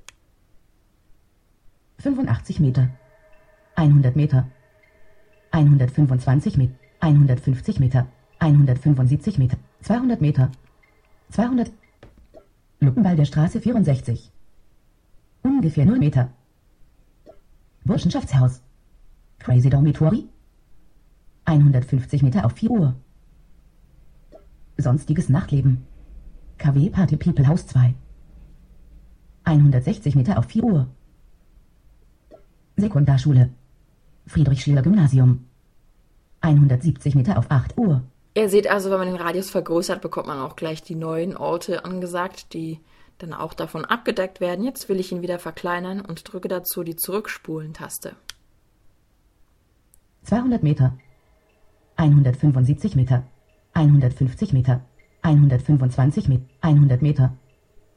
85 1.99 2.59
Meter. 2.59 2.89
100 3.75 4.17
Meter. 4.17 4.49
125 5.51 6.57
Meter. 6.57 6.75
150 7.01 7.81
Meter. 7.81 8.07
175 8.41 9.39
Meter. 9.39 9.59
200 9.83 10.21
Meter. 10.21 10.51
200. 11.31 11.71
Luckenwall 12.81 13.17
der 13.17 13.27
Straße 13.27 13.61
64. 13.61 14.33
Ungefähr 15.43 15.85
0 15.85 15.99
Meter. 15.99 16.31
Burschenschaftshaus. 17.85 18.63
Crazy 19.39 19.69
Dormitory. 19.69 20.27
150 21.45 22.23
Meter 22.23 22.47
auf 22.47 22.53
4 22.53 22.71
Uhr. 22.71 22.97
Sonstiges 24.79 25.29
Nachtleben. 25.29 25.87
KW 26.57 26.89
Party 26.89 27.17
People 27.17 27.47
Haus 27.47 27.67
2. 27.67 27.95
160 29.45 30.15
Meter 30.15 30.39
auf 30.39 30.47
4 30.47 30.65
Uhr. 30.65 30.87
Sekundarschule. 32.77 33.51
Friedrich 34.27 34.63
Schiller 34.63 34.83
Gymnasium. 34.83 35.45
170 36.41 37.15
Meter 37.15 37.39
auf 37.39 37.51
8 37.51 37.77
Uhr. 37.77 38.03
Ihr 38.35 38.49
seht 38.49 38.71
also, 38.71 38.91
wenn 38.91 38.99
man 38.99 39.09
den 39.09 39.17
Radius 39.17 39.51
vergrößert, 39.51 40.01
bekommt 40.01 40.29
man 40.29 40.39
auch 40.39 40.55
gleich 40.55 40.83
die 40.83 40.95
neuen 40.95 41.37
Orte 41.37 41.85
angesagt, 41.85 42.55
die 42.55 42.81
dann 43.19 43.35
auch 43.35 43.55
davon 43.55 43.85
abgedeckt 43.85 44.41
werden. 44.41 44.65
Jetzt 44.65 44.89
will 44.89 45.01
ich 45.01 45.13
ihn 45.13 45.23
wieder 45.23 45.39
verkleinern 45.39 46.01
und 46.01 46.33
drücke 46.33 46.49
dazu 46.49 46.85
die 46.85 46.97
Zurückspulen-Taste. 46.97 48.15
200 50.23 50.63
Meter. 50.63 50.97
175 51.97 52.95
Meter. 52.97 53.27
150 53.75 54.53
Meter. 54.53 54.83
125 55.23 56.29
Meter. 56.29 56.45
100 56.61 57.03
Meter. 57.03 57.37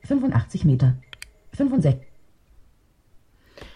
85 0.04 0.66
Meter. 0.66 0.96
65. 1.54 2.02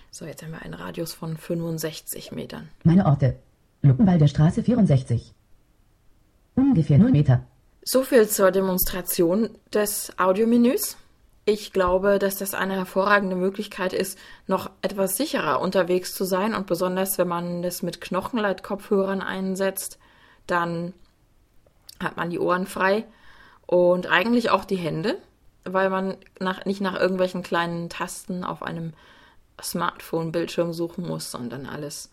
So, 0.09 0.25
jetzt 0.25 0.41
haben 0.43 0.51
wir 0.51 0.61
einen 0.63 0.73
Radius 0.73 1.13
von 1.13 1.37
65 1.37 2.31
Metern. 2.31 2.69
Meine 2.83 3.05
Orte. 3.05 3.39
Luckenwall 3.83 4.17
der 4.17 4.27
Straße 4.27 4.63
64. 4.63 5.33
Ungefähr 6.57 6.97
0 6.97 7.11
Meter. 7.11 7.43
So 7.83 8.01
viel 8.01 8.27
zur 8.27 8.49
Demonstration 8.49 9.51
des 9.71 10.11
Audiomenüs. 10.17 10.97
Ich 11.45 11.71
glaube, 11.71 12.17
dass 12.17 12.37
das 12.37 12.55
eine 12.55 12.75
hervorragende 12.75 13.35
Möglichkeit 13.35 13.93
ist, 13.93 14.17
noch 14.47 14.71
etwas 14.81 15.15
sicherer 15.17 15.61
unterwegs 15.61 16.15
zu 16.15 16.25
sein 16.25 16.55
und 16.55 16.65
besonders 16.65 17.19
wenn 17.19 17.27
man 17.27 17.61
das 17.61 17.83
mit 17.83 18.01
Knochenleitkopfhörern 18.01 19.21
einsetzt, 19.21 19.99
dann 20.47 20.93
hat 22.03 22.17
man 22.17 22.31
die 22.31 22.39
Ohren 22.39 22.65
frei 22.65 23.05
und 23.67 24.07
eigentlich 24.07 24.49
auch 24.49 24.65
die 24.65 24.75
Hände, 24.77 25.15
weil 25.63 25.91
man 25.91 26.17
nach, 26.39 26.65
nicht 26.65 26.81
nach 26.81 26.99
irgendwelchen 26.99 27.43
kleinen 27.43 27.87
Tasten 27.89 28.43
auf 28.43 28.63
einem 28.63 28.93
Smartphone-Bildschirm 29.61 30.73
suchen 30.73 31.07
muss, 31.07 31.29
sondern 31.29 31.67
alles 31.67 32.11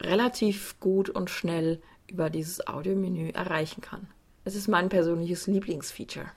relativ 0.00 0.78
gut 0.78 1.10
und 1.10 1.28
schnell 1.28 1.82
über 2.10 2.30
dieses 2.30 2.66
Audiomenü 2.66 3.30
erreichen 3.30 3.80
kann. 3.80 4.08
Es 4.44 4.54
ist 4.54 4.68
mein 4.68 4.88
persönliches 4.88 5.46
Lieblingsfeature. 5.46 6.30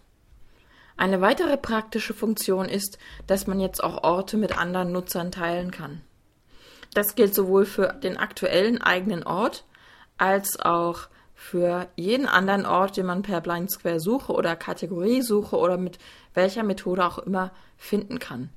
Eine 0.95 1.21
weitere 1.21 1.57
praktische 1.57 2.13
Funktion 2.13 2.69
ist, 2.69 2.97
dass 3.27 3.47
man 3.47 3.59
jetzt 3.59 3.83
auch 3.83 4.03
Orte 4.03 4.37
mit 4.37 4.57
anderen 4.57 4.91
Nutzern 4.91 5.31
teilen 5.31 5.71
kann. 5.71 6.01
Das 6.93 7.15
gilt 7.15 7.33
sowohl 7.33 7.65
für 7.65 7.93
den 7.93 8.17
aktuellen 8.17 8.81
eigenen 8.81 9.23
Ort 9.23 9.65
als 10.17 10.59
auch 10.59 11.07
für 11.33 11.87
jeden 11.95 12.27
anderen 12.27 12.65
Ort, 12.65 12.95
den 12.95 13.07
man 13.07 13.23
per 13.23 13.41
Blind 13.41 13.71
Square 13.71 13.99
Suche 13.99 14.31
oder 14.31 14.55
Kategoriesuche 14.55 15.57
oder 15.57 15.77
mit 15.77 15.97
welcher 16.33 16.63
Methode 16.63 17.05
auch 17.05 17.17
immer 17.17 17.51
finden 17.77 18.19
kann. 18.19 18.49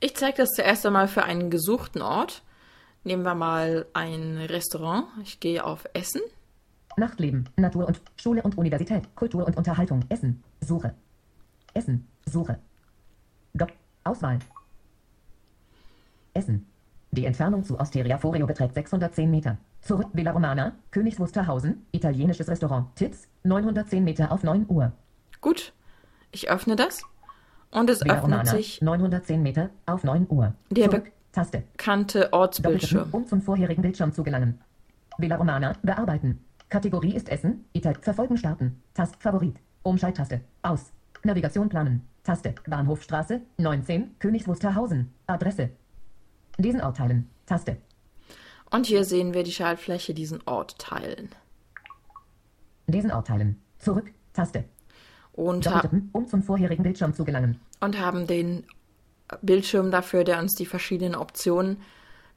Ich 0.00 0.16
zeige 0.16 0.38
das 0.38 0.50
zuerst 0.50 0.86
einmal 0.86 1.08
für 1.08 1.24
einen 1.24 1.50
gesuchten 1.50 2.02
Ort. 2.02 2.42
Nehmen 3.04 3.24
wir 3.24 3.34
mal 3.34 3.86
ein 3.92 4.38
Restaurant. 4.38 5.06
Ich 5.22 5.40
gehe 5.40 5.62
auf 5.64 5.84
Essen. 5.92 6.22
Nachtleben, 6.96 7.48
Natur 7.56 7.86
und 7.86 8.00
Schule 8.16 8.42
und 8.42 8.56
Universität, 8.56 9.14
Kultur 9.14 9.46
und 9.46 9.56
Unterhaltung, 9.56 10.00
Essen, 10.08 10.42
Suche. 10.60 10.94
Essen, 11.74 12.06
Suche. 12.26 12.58
Dopp, 13.52 13.72
Auswahl. 14.04 14.38
Essen. 16.34 16.66
Die 17.12 17.26
Entfernung 17.26 17.62
zu 17.64 17.78
Osteria 17.78 18.18
Forio 18.18 18.46
beträgt 18.46 18.74
610 18.74 19.30
Meter. 19.30 19.56
Zurück 19.80 20.08
Villa 20.12 20.32
Romana, 20.32 20.72
Königs 20.90 21.20
Wusterhausen, 21.20 21.86
italienisches 21.92 22.48
Restaurant, 22.48 22.88
Tipps, 22.96 23.28
910 23.44 24.02
Meter 24.02 24.32
auf 24.32 24.42
9 24.42 24.66
Uhr. 24.68 24.92
Gut, 25.40 25.72
ich 26.32 26.50
öffne 26.50 26.74
das 26.74 27.04
und 27.70 27.88
es 27.90 28.00
Villa 28.00 28.14
öffnet 28.14 28.32
Romana, 28.32 28.50
sich 28.50 28.82
910 28.82 29.42
Meter 29.42 29.70
auf 29.86 30.02
9 30.02 30.26
Uhr. 30.28 30.54
Der 30.70 30.90
Zurück, 30.90 31.12
Taste. 31.32 31.62
bekannte 31.72 32.32
Ortsbildschirm. 32.32 33.08
um 33.12 33.26
zum 33.26 33.42
vorherigen 33.42 33.82
Bildschirm 33.82 34.12
zu 34.12 34.24
gelangen. 34.24 34.60
Villa 35.18 35.36
Romana, 35.36 35.74
bearbeiten. 35.82 36.40
Kategorie 36.74 37.14
ist 37.14 37.28
Essen, 37.28 37.66
Ital, 37.72 37.94
verfolgen 38.00 38.36
starten. 38.36 38.82
Tast, 38.94 39.22
Favorit. 39.22 39.54
Umschalttaste, 39.84 40.40
aus. 40.62 40.90
Navigation 41.22 41.68
planen. 41.68 42.02
Taste, 42.24 42.52
Bahnhofstraße, 42.66 43.42
19, 43.58 44.18
Königs 44.18 44.48
Wusterhausen. 44.48 45.14
Adresse. 45.28 45.70
Diesen 46.58 46.80
Ort 46.80 46.96
teilen. 46.96 47.30
Taste. 47.46 47.76
Und 48.72 48.86
hier 48.86 49.04
sehen 49.04 49.34
wir 49.34 49.44
die 49.44 49.52
Schaltfläche 49.52 50.14
diesen 50.14 50.42
Ort 50.46 50.76
teilen. 50.80 51.28
Diesen 52.88 53.12
Ort 53.12 53.28
teilen. 53.28 53.62
Zurück, 53.78 54.10
Taste. 54.32 54.64
Und, 55.30 55.70
um 56.10 56.26
zum 56.26 56.42
vorherigen 56.42 56.82
Bildschirm 56.82 57.14
zu 57.14 57.24
gelangen. 57.24 57.60
und 57.78 58.00
haben 58.00 58.26
den 58.26 58.66
Bildschirm 59.42 59.92
dafür, 59.92 60.24
der 60.24 60.40
uns 60.40 60.56
die 60.56 60.66
verschiedenen 60.66 61.14
Optionen 61.14 61.76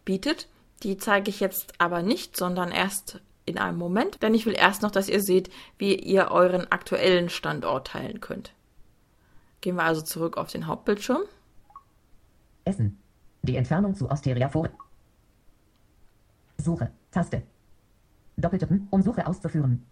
bietet. 0.05 0.47
Die 0.83 0.97
zeige 0.97 1.31
ich 1.31 1.39
jetzt 1.39 1.73
aber 1.79 2.03
nicht, 2.03 2.37
sondern 2.37 2.69
erst 2.71 3.19
in 3.47 3.57
einem 3.57 3.77
Moment, 3.77 4.21
denn 4.21 4.35
ich 4.35 4.45
will 4.45 4.53
erst 4.53 4.81
noch, 4.81 4.91
dass 4.91 5.09
ihr 5.09 5.21
seht, 5.21 5.49
wie 5.77 5.95
ihr 5.95 6.29
euren 6.31 6.71
aktuellen 6.71 7.29
Standort 7.29 7.87
teilen 7.87 8.19
könnt. 8.19 8.53
Gehen 9.61 9.75
wir 9.75 9.83
also 9.83 10.01
zurück 10.01 10.37
auf 10.37 10.51
den 10.51 10.67
Hauptbildschirm. 10.67 11.21
Essen. 12.65 12.99
Die 13.41 13.55
Entfernung 13.55 13.95
zu 13.95 14.09
Osteria 14.11 14.49
vor. 14.49 14.69
Suche. 16.57 16.91
Taste. 17.11 17.41
Doppeltippen, 18.35 18.87
um 18.91 19.01
Suche 19.01 19.25
auszuführen. 19.25 19.85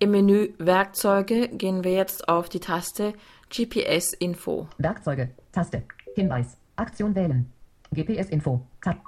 Im 0.00 0.10
Menü 0.10 0.54
Werkzeuge 0.58 1.48
gehen 1.48 1.84
wir 1.84 1.92
jetzt 1.92 2.28
auf 2.28 2.48
die 2.48 2.60
Taste 2.60 3.14
GPS 3.48 4.12
Info. 4.14 4.66
Werkzeuge. 4.78 5.30
Taste. 5.52 5.84
Hinweis. 6.14 6.56
Aktion 6.76 7.14
wählen. 7.14 7.52
GPS-Info. 7.92 8.66
Tab. 8.80 9.00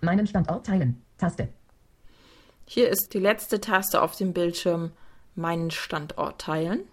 Meinen 0.00 0.26
Standort 0.26 0.66
teilen. 0.66 1.02
Taste. 1.18 1.48
Hier 2.74 2.88
ist 2.88 3.12
die 3.12 3.18
letzte 3.18 3.60
Taste 3.60 4.00
auf 4.00 4.16
dem 4.16 4.32
Bildschirm 4.32 4.92
meinen 5.34 5.70
Standort 5.70 6.40
teilen. 6.40 6.84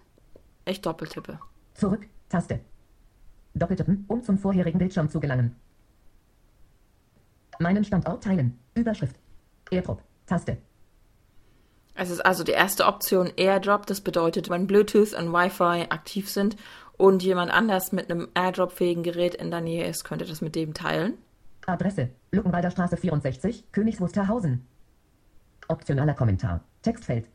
Ich 0.66 0.82
doppeltippe. 0.82 1.38
Zurück. 1.72 2.06
Taste. 2.28 2.60
Doppeltippen, 3.54 4.04
um 4.06 4.22
zum 4.22 4.36
vorherigen 4.36 4.78
Bildschirm 4.78 5.08
zu 5.08 5.20
gelangen. 5.20 5.56
Meinen 7.60 7.82
Standort 7.82 8.22
teilen. 8.22 8.58
Überschrift. 8.74 9.16
Airdrop. 9.70 10.02
Taste. 10.26 10.58
Es 11.94 12.10
ist 12.10 12.20
also 12.26 12.44
die 12.44 12.52
erste 12.52 12.84
Option 12.84 13.32
Airdrop. 13.38 13.86
Das 13.86 14.02
bedeutet, 14.02 14.50
wenn 14.50 14.66
Bluetooth 14.66 15.14
und 15.14 15.32
Wi-Fi 15.32 15.86
aktiv 15.88 16.28
sind 16.28 16.56
und 16.98 17.22
jemand 17.22 17.50
anders 17.50 17.90
mit 17.90 18.10
einem 18.10 18.28
Airdrop-fähigen 18.34 19.02
Gerät 19.02 19.34
in 19.34 19.50
der 19.50 19.62
Nähe 19.62 19.86
ist, 19.86 20.04
könnte 20.04 20.26
das 20.26 20.42
mit 20.42 20.56
dem 20.56 20.74
teilen. 20.74 21.14
Adresse. 21.64 22.10
Luckenwalder 22.32 22.70
Straße 22.70 22.98
64, 22.98 23.72
Königs 23.72 23.98
Wusterhausen. 23.98 24.66
Optionaler 25.70 26.14
Kommentar. 26.14 26.60
Textfeld. 26.82 27.26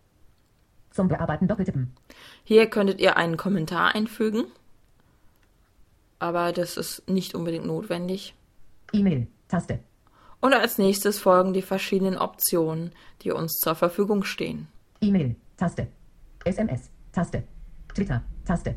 Zum 0.92 1.08
Bearbeiten 1.08 1.48
doppeltippen. 1.48 1.94
Hier 2.44 2.70
könntet 2.70 3.00
ihr 3.00 3.18
einen 3.18 3.38
Kommentar 3.38 3.96
einfügen, 3.96 4.46
aber 6.20 6.52
das 6.52 6.78
ist 6.78 7.10
nicht 7.10 7.36
unbedingt 7.36 7.66
notwendig. 7.66 8.34
E-Mail. 8.94 9.28
Taste. 9.48 9.80
Und 10.42 10.54
als 10.54 10.78
nächstes 10.78 11.20
folgen 11.20 11.54
die 11.54 11.62
verschiedenen 11.62 12.18
Optionen, 12.18 12.92
die 13.22 13.32
uns 13.32 13.60
zur 13.60 13.76
Verfügung 13.76 14.24
stehen. 14.24 14.68
E-Mail. 15.02 15.36
Taste. 15.58 15.88
SMS. 16.44 16.90
Taste. 17.12 17.44
Twitter. 17.94 18.22
Taste. 18.46 18.76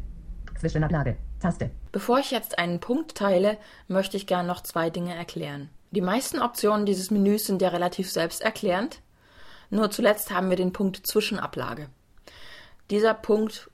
Zwischenablage. 0.59 1.17
Taste. 1.41 1.71
Bevor 1.93 2.19
ich 2.19 2.31
jetzt 2.31 2.59
einen 2.59 2.81
Punkt 2.81 3.15
teile, 3.15 3.59
möchte 3.87 4.17
ich 4.17 4.27
gern 4.27 4.47
noch 4.47 4.63
zwei 4.63 4.91
Dinge 4.91 5.15
erklären. 5.15 5.69
Die 5.91 6.01
meisten 6.01 6.41
Optionen 6.41 6.85
dieses 6.85 7.11
Menüs 7.11 7.47
sind 7.47 7.63
ja 7.63 7.69
relativ 7.69 8.11
selbsterklärend. 8.11 9.01
Nur 9.71 9.91
zuletzt 9.91 10.31
haben 10.31 10.51
wir 10.51 10.57
den 10.57 10.73
Punkt 10.73 11.07
Zwischenablage. 11.07 11.89
Dieser 12.91 13.15
Punkt 13.15 13.71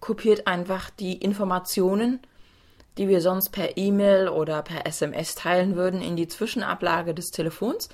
kopiert 0.00 0.46
einfach 0.46 0.90
die 0.90 1.14
Informationen, 1.14 2.20
die 2.98 3.08
wir 3.08 3.20
sonst 3.20 3.50
per 3.50 3.76
E-Mail 3.76 4.28
oder 4.28 4.62
per 4.62 4.86
SMS 4.86 5.34
teilen 5.34 5.76
würden, 5.76 6.00
in 6.00 6.16
die 6.16 6.28
Zwischenablage 6.28 7.14
des 7.14 7.30
Telefons, 7.30 7.88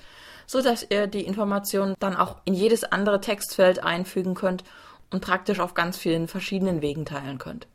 so 0.45 0.61
dass 0.61 0.85
ihr 0.89 1.07
die 1.07 1.25
Informationen 1.25 1.95
dann 1.99 2.15
auch 2.15 2.37
in 2.45 2.53
jedes 2.53 2.83
andere 2.83 3.21
Textfeld 3.21 3.83
einfügen 3.83 4.35
könnt 4.35 4.63
und 5.09 5.21
praktisch 5.21 5.59
auf 5.59 5.73
ganz 5.73 5.97
vielen 5.97 6.27
verschiedenen 6.27 6.81
Wegen 6.81 7.05
teilen 7.05 7.37
könnt. 7.37 7.67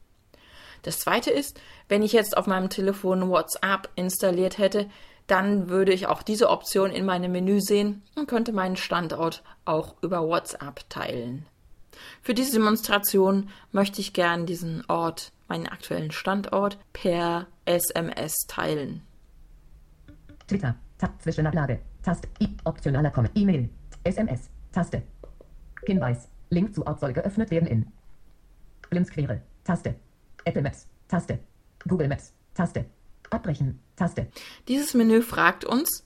Das 0.83 1.00
zweite 1.00 1.30
ist, 1.30 1.61
wenn 1.88 2.02
ich 2.02 2.12
jetzt 2.12 2.37
auf 2.37 2.47
meinem 2.47 2.71
Telefon 2.71 3.28
WhatsApp 3.28 3.88
installiert 3.97 4.59
hätte, 4.59 4.88
dann 5.26 5.68
würde 5.68 5.92
ich 5.92 6.06
auch 6.06 6.23
diese 6.23 6.50
Option 6.50 6.90
in 6.90 7.04
meinem 7.04 7.33
Menü 7.33 7.61
sehen 7.61 8.02
und 8.14 8.28
könnte 8.28 8.52
meinen 8.52 8.76
Standort 8.76 9.42
auch 9.64 9.97
über 10.02 10.26
WhatsApp 10.26 10.88
teilen. 10.88 11.47
Für 12.23 12.35
diese 12.35 12.52
Demonstration 12.52 13.49
möchte 13.73 14.00
ich 14.00 14.12
gern 14.12 14.47
diesen 14.47 14.85
Ort, 14.88 15.33
meinen 15.49 15.66
aktuellen 15.66 16.11
Standort, 16.11 16.78
per 16.92 17.47
SMS 17.64 18.35
teilen. 18.47 19.02
Twitter. 20.47 20.76
Tab 20.99 21.21
Zwischenablage. 21.21 21.80
Taste. 22.02 22.28
I. 22.40 22.56
Optionaler 22.64 23.11
Komme. 23.11 23.30
E-Mail. 23.35 23.68
SMS. 24.04 24.49
Taste. 24.73 25.02
Hinweis. 25.85 26.28
Link 26.50 26.75
zu 26.75 26.87
Ort 26.87 27.00
soll 27.00 27.12
geöffnet 27.12 27.50
werden 27.50 27.68
in 27.68 27.87
Blindsquere. 28.88 29.42
Taste. 29.64 29.97
Apple 30.45 30.62
Maps. 30.62 30.87
Taste. 31.09 31.38
Google 31.87 32.09
Maps. 32.09 32.33
Taste. 32.54 32.87
Abbrechen. 33.37 33.81
Taste. 33.97 34.26
Dieses 34.69 34.95
Menü 34.95 35.23
fragt 35.23 35.64
uns, 35.64 36.05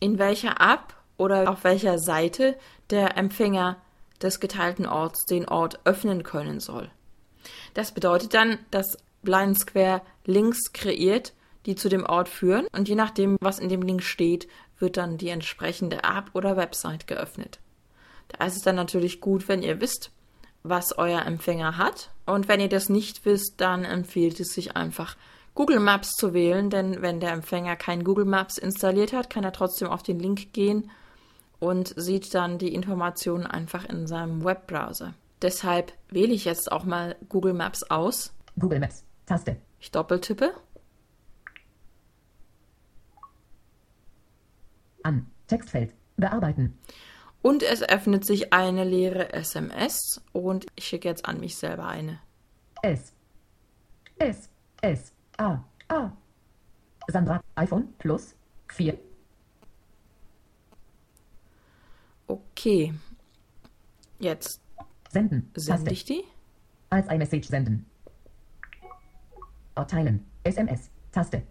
in 0.00 0.18
welcher 0.18 0.60
App 0.60 0.94
oder 1.16 1.48
auf 1.50 1.64
welcher 1.64 1.98
Seite 1.98 2.56
der 2.90 3.16
Empfänger 3.16 3.76
des 4.20 4.40
geteilten 4.40 4.86
Orts 4.86 5.24
den 5.24 5.48
Ort 5.48 5.80
öffnen 5.84 6.22
können 6.22 6.60
soll. 6.60 6.90
Das 7.74 7.92
bedeutet 7.92 8.34
dann, 8.34 8.58
dass 8.70 8.98
Blind 9.22 9.58
Square 9.58 10.02
Links 10.24 10.72
kreiert, 10.72 11.32
die 11.66 11.74
zu 11.74 11.88
dem 11.88 12.04
Ort 12.04 12.28
führen 12.28 12.66
und 12.72 12.88
je 12.88 12.94
nachdem, 12.94 13.36
was 13.40 13.58
in 13.58 13.68
dem 13.68 13.82
Link 13.82 14.02
steht, 14.02 14.48
wird 14.78 14.96
dann 14.96 15.16
die 15.16 15.28
entsprechende 15.28 15.98
App 16.02 16.30
oder 16.34 16.56
Website 16.56 17.06
geöffnet. 17.06 17.60
Da 18.28 18.44
ist 18.46 18.56
es 18.56 18.62
dann 18.62 18.76
natürlich 18.76 19.20
gut, 19.20 19.48
wenn 19.48 19.62
ihr 19.62 19.80
wisst, 19.80 20.10
was 20.62 20.96
euer 20.96 21.24
Empfänger 21.24 21.76
hat. 21.76 22.10
Und 22.26 22.48
wenn 22.48 22.60
ihr 22.60 22.68
das 22.68 22.88
nicht 22.88 23.24
wisst, 23.24 23.54
dann 23.58 23.84
empfiehlt 23.84 24.40
es 24.40 24.54
sich 24.54 24.76
einfach, 24.76 25.16
Google 25.54 25.78
Maps 25.78 26.10
zu 26.12 26.34
wählen, 26.34 26.68
denn 26.68 27.00
wenn 27.00 27.20
der 27.20 27.32
Empfänger 27.32 27.76
kein 27.76 28.02
Google 28.02 28.24
Maps 28.24 28.58
installiert 28.58 29.12
hat, 29.12 29.30
kann 29.30 29.44
er 29.44 29.52
trotzdem 29.52 29.88
auf 29.88 30.02
den 30.02 30.18
Link 30.18 30.52
gehen 30.52 30.90
und 31.60 31.94
sieht 31.96 32.34
dann 32.34 32.58
die 32.58 32.74
Informationen 32.74 33.46
einfach 33.46 33.84
in 33.84 34.06
seinem 34.06 34.44
Webbrowser. 34.44 35.14
Deshalb 35.42 35.92
wähle 36.10 36.32
ich 36.32 36.44
jetzt 36.44 36.72
auch 36.72 36.84
mal 36.84 37.16
Google 37.28 37.54
Maps 37.54 37.84
aus. 37.84 38.34
Google 38.58 38.80
Maps. 38.80 39.04
Taste. 39.26 39.56
Ich 39.78 39.90
doppeltippe 39.90 40.54
An. 45.02 45.30
Textfeld. 45.46 45.92
Bearbeiten. 46.16 46.78
und 47.42 47.62
es 47.62 47.82
öffnet 47.82 48.24
sich 48.24 48.52
eine 48.52 48.84
leere 48.84 49.32
SMS 49.32 50.22
und 50.32 50.66
ich 50.76 50.86
schicke 50.86 51.08
jetzt 51.08 51.26
an 51.26 51.40
mich 51.40 51.56
selber 51.56 51.86
eine. 51.86 52.20
S. 52.82 53.12
S. 54.18 54.48
S. 54.80 55.13
A. 55.36 55.58
A. 55.88 56.10
Sandra, 57.08 57.42
iPhone 57.56 57.92
plus 57.98 58.34
4. 58.68 58.98
Okay. 62.26 62.94
Jetzt. 64.18 64.60
Senden. 65.10 65.50
Sende 65.54 65.92
ich 65.92 66.04
die? 66.04 66.24
Als 66.90 67.08
ein 67.08 67.18
Message 67.18 67.48
senden. 67.48 67.86
Erteilen. 69.74 70.24
SMS. 70.44 70.90
Taste. 71.12 71.42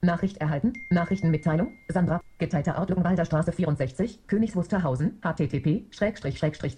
Nachricht 0.00 0.38
erhalten. 0.38 0.72
Nachrichtenmitteilung. 0.90 1.72
Sandra. 1.88 2.20
Geteilter 2.38 2.78
Ort 2.78 2.90
Lungenwalder 2.90 3.24
Straße 3.24 3.52
64. 3.52 4.26
Königs 4.28 4.54
Wusterhausen. 4.54 5.20
http 5.22 5.92
schrägstrich 5.92 6.38
schrägstrich 6.38 6.76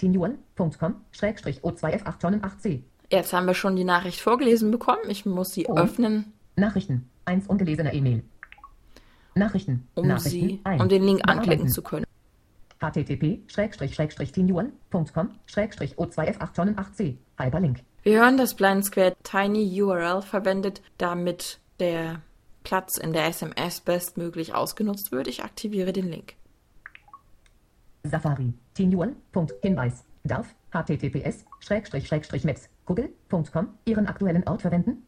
o 1.63 1.73
2 1.73 1.93
f 1.93 2.07
8 2.07 2.21
tonnen 2.21 2.45
8 2.45 2.63
c 2.63 2.85
Jetzt 3.11 3.33
haben 3.33 3.46
wir 3.46 3.55
schon 3.55 3.77
die 3.77 3.85
Nachricht 3.85 4.20
vorgelesen 4.20 4.70
bekommen. 4.70 5.09
Ich 5.09 5.27
muss 5.27 5.51
sie 5.53 5.66
Oh. 5.66 5.77
öffnen, 5.77 6.33
Nachrichten. 6.57 7.09
1 7.25 7.46
ungelesene 7.49 7.92
E-Mail. 7.92 8.23
Nachrichten. 9.35 9.87
um 9.94 10.07
Nachrichten. 10.07 10.31
sie, 10.31 10.61
ein. 10.64 10.81
um 10.81 10.88
den 10.88 11.03
Link 11.03 11.20
anklicken 11.29 11.68
zu 11.68 11.83
können. 11.83 12.05
http 12.81 13.46
tinjuan.com 14.33 15.31
O2F8 15.46 16.53
Tonnen 16.55 16.77
8C. 16.77 17.16
Hyperlink. 17.38 17.81
Wir 18.03 18.20
hören, 18.20 18.37
dass 18.38 18.55
Blind 18.55 18.85
Square 18.85 19.14
Tiny 19.23 19.83
URL 19.83 20.23
verwendet, 20.23 20.81
damit 20.99 21.59
der 21.79 22.23
Platz 22.64 22.96
in 22.96 23.12
der 23.12 23.27
SMS 23.27 23.81
bestmöglich 23.81 24.55
ausgenutzt 24.55 25.12
wird. 25.12 25.27
Ich 25.29 25.42
aktiviere 25.44 25.92
den 25.92 26.09
Link. 26.09 26.35
Safari. 28.05 28.53
Tinjuan. 28.75 29.16
Hinweis. 29.62 30.05
Darf 30.31 30.55
https 30.71 31.45
maps 32.45 32.69
google.com 32.87 33.75
Ihren 33.85 34.07
aktuellen 34.07 34.47
Ort 34.47 34.62
verwenden? 34.62 35.05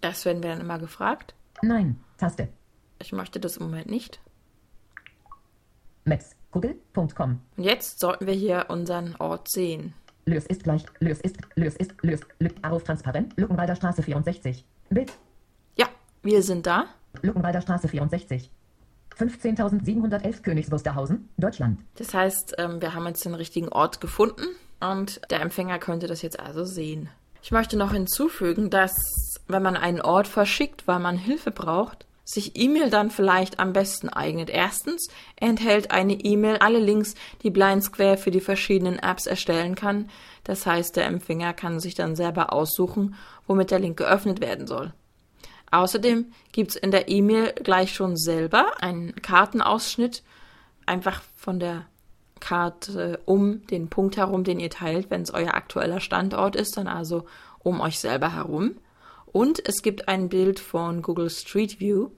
Das 0.00 0.24
werden 0.24 0.42
wir 0.42 0.50
dann 0.50 0.60
immer 0.60 0.80
gefragt. 0.80 1.36
Nein. 1.62 2.00
Taste. 2.18 2.48
Ich 2.98 3.12
möchte 3.12 3.38
das 3.38 3.58
im 3.58 3.66
Moment 3.66 3.88
nicht. 3.88 4.20
Maps. 6.04 6.34
Google.com. 6.50 7.40
Und 7.56 7.62
jetzt 7.62 8.00
sollten 8.00 8.26
wir 8.26 8.34
hier 8.34 8.66
unseren 8.70 9.14
Ort 9.16 9.48
sehen. 9.48 9.94
Lös 10.24 10.46
ist 10.46 10.64
gleich. 10.64 10.84
Lös 10.98 11.20
ist. 11.20 11.36
Lös 11.54 11.76
ist. 11.76 11.94
Lös. 12.02 12.20
Lück. 12.40 12.54
Auf 12.62 12.82
transparent. 12.82 13.34
Luckenwalder 13.36 13.76
Straße 13.76 14.02
64. 14.02 14.64
Bild. 14.90 15.12
Ja, 15.76 15.86
wir 16.22 16.42
sind 16.42 16.66
da. 16.66 16.86
Luckenwalder 17.22 17.60
Straße 17.60 17.86
64. 17.86 18.50
15.711 19.18 20.42
Königs 20.42 20.70
Wusterhausen, 20.70 21.28
Deutschland. 21.36 21.78
Das 21.96 22.12
heißt, 22.12 22.56
ähm, 22.58 22.80
wir 22.80 22.94
haben 22.94 23.06
jetzt 23.06 23.24
den 23.24 23.34
richtigen 23.34 23.68
Ort 23.68 24.00
gefunden 24.00 24.46
und 24.80 25.20
der 25.30 25.40
Empfänger 25.40 25.78
könnte 25.78 26.06
das 26.06 26.22
jetzt 26.22 26.40
also 26.40 26.64
sehen. 26.64 27.08
Ich 27.42 27.52
möchte 27.52 27.76
noch 27.76 27.92
hinzufügen, 27.92 28.70
dass 28.70 28.92
wenn 29.48 29.62
man 29.62 29.76
einen 29.76 30.00
Ort 30.00 30.26
verschickt, 30.26 30.88
weil 30.88 30.98
man 30.98 31.16
Hilfe 31.16 31.50
braucht, 31.50 32.06
sich 32.24 32.58
E-Mail 32.58 32.88
dann 32.88 33.10
vielleicht 33.10 33.60
am 33.60 33.72
besten 33.72 34.08
eignet. 34.08 34.48
Erstens 34.48 35.08
enthält 35.36 35.90
eine 35.90 36.14
E-Mail 36.14 36.56
alle 36.56 36.78
Links, 36.78 37.14
die 37.42 37.50
Blind 37.50 37.84
Square 37.84 38.16
für 38.16 38.30
die 38.30 38.40
verschiedenen 38.40 38.98
Apps 38.98 39.26
erstellen 39.26 39.74
kann. 39.74 40.08
Das 40.42 40.64
heißt, 40.66 40.96
der 40.96 41.06
Empfänger 41.06 41.52
kann 41.52 41.80
sich 41.80 41.94
dann 41.94 42.16
selber 42.16 42.52
aussuchen, 42.52 43.14
womit 43.46 43.70
der 43.70 43.78
Link 43.78 43.98
geöffnet 43.98 44.40
werden 44.40 44.66
soll. 44.66 44.92
Außerdem 45.70 46.32
gibt's 46.52 46.76
in 46.76 46.90
der 46.90 47.08
E-Mail 47.08 47.52
gleich 47.62 47.94
schon 47.94 48.16
selber 48.16 48.80
einen 48.80 49.14
Kartenausschnitt, 49.16 50.22
einfach 50.86 51.22
von 51.36 51.58
der 51.58 51.86
Karte 52.40 53.20
um 53.24 53.66
den 53.68 53.88
Punkt 53.88 54.16
herum, 54.16 54.44
den 54.44 54.60
ihr 54.60 54.70
teilt, 54.70 55.10
wenn 55.10 55.22
es 55.22 55.32
euer 55.32 55.54
aktueller 55.54 56.00
Standort 56.00 56.56
ist, 56.56 56.76
dann 56.76 56.86
also 56.86 57.24
um 57.60 57.80
euch 57.80 57.98
selber 57.98 58.34
herum. 58.34 58.76
Und 59.26 59.66
es 59.66 59.82
gibt 59.82 60.08
ein 60.08 60.28
Bild 60.28 60.60
von 60.60 61.02
Google 61.02 61.30
Street 61.30 61.80
View, 61.80 62.10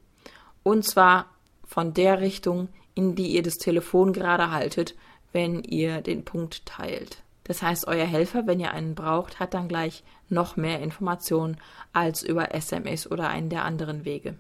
und 0.63 0.85
zwar 0.85 1.27
von 1.65 1.95
der 1.95 2.21
Richtung, 2.21 2.69
in 2.95 3.15
die 3.15 3.29
ihr 3.29 3.43
das 3.43 3.55
Telefon 3.55 4.13
gerade 4.13 4.51
haltet, 4.51 4.97
wenn 5.33 5.63
ihr 5.63 6.01
den 6.01 6.25
Punkt 6.25 6.67
teilt. 6.67 7.23
Das 7.45 7.63
heißt, 7.63 7.87
euer 7.87 8.05
Helfer, 8.05 8.47
wenn 8.47 8.59
ihr 8.59 8.73
einen 8.73 8.95
braucht, 8.95 9.39
hat 9.39 9.55
dann 9.55 9.69
gleich 9.69 10.03
noch 10.29 10.57
mehr 10.57 10.81
Informationen 10.81 11.57
als 11.93 12.23
über 12.23 12.55
SMS 12.55 13.11
oder 13.11 13.29
einen 13.29 13.51
der 13.51 13.65
anderen 13.65 14.05
Wege. 14.05 14.35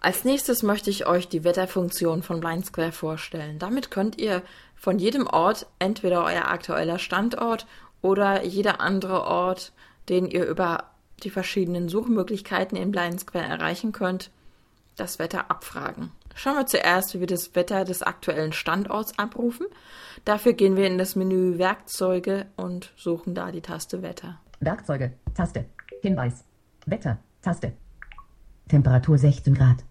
Als 0.00 0.24
nächstes 0.24 0.64
möchte 0.64 0.90
ich 0.90 1.06
euch 1.06 1.28
die 1.28 1.44
Wetterfunktion 1.44 2.24
von 2.24 2.40
Blind 2.40 2.66
Square 2.66 2.90
vorstellen. 2.90 3.60
Damit 3.60 3.92
könnt 3.92 4.18
ihr 4.18 4.42
von 4.74 4.98
jedem 4.98 5.28
Ort, 5.28 5.66
entweder 5.78 6.24
euer 6.24 6.48
aktueller 6.48 6.98
Standort 6.98 7.66
oder 8.00 8.44
jeder 8.44 8.80
andere 8.80 9.22
Ort, 9.22 9.72
den 10.08 10.26
ihr 10.26 10.44
über 10.44 10.90
die 11.22 11.30
verschiedenen 11.30 11.88
Suchmöglichkeiten 11.88 12.76
in 12.76 12.90
Blind 12.90 13.20
Square 13.20 13.44
erreichen 13.44 13.92
könnt, 13.92 14.30
das 14.96 15.20
Wetter 15.20 15.52
abfragen. 15.52 16.10
Schauen 16.34 16.56
wir 16.56 16.66
zuerst, 16.66 17.14
wie 17.14 17.20
wir 17.20 17.26
das 17.26 17.54
Wetter 17.54 17.84
des 17.84 18.02
aktuellen 18.02 18.52
Standorts 18.52 19.18
abrufen. 19.18 19.66
Dafür 20.24 20.52
gehen 20.54 20.76
wir 20.76 20.86
in 20.86 20.98
das 20.98 21.14
Menü 21.14 21.58
Werkzeuge 21.58 22.46
und 22.56 22.90
suchen 22.96 23.34
da 23.34 23.52
die 23.52 23.60
Taste 23.60 24.02
Wetter. 24.02 24.40
Werkzeuge. 24.62 25.12
Taste. 25.34 25.64
Hinweis. 26.00 26.44
Wetter. 26.86 27.18
Taste. 27.42 27.72
Temperatur 28.68 29.18
16 29.18 29.54
Grad. 29.54 29.84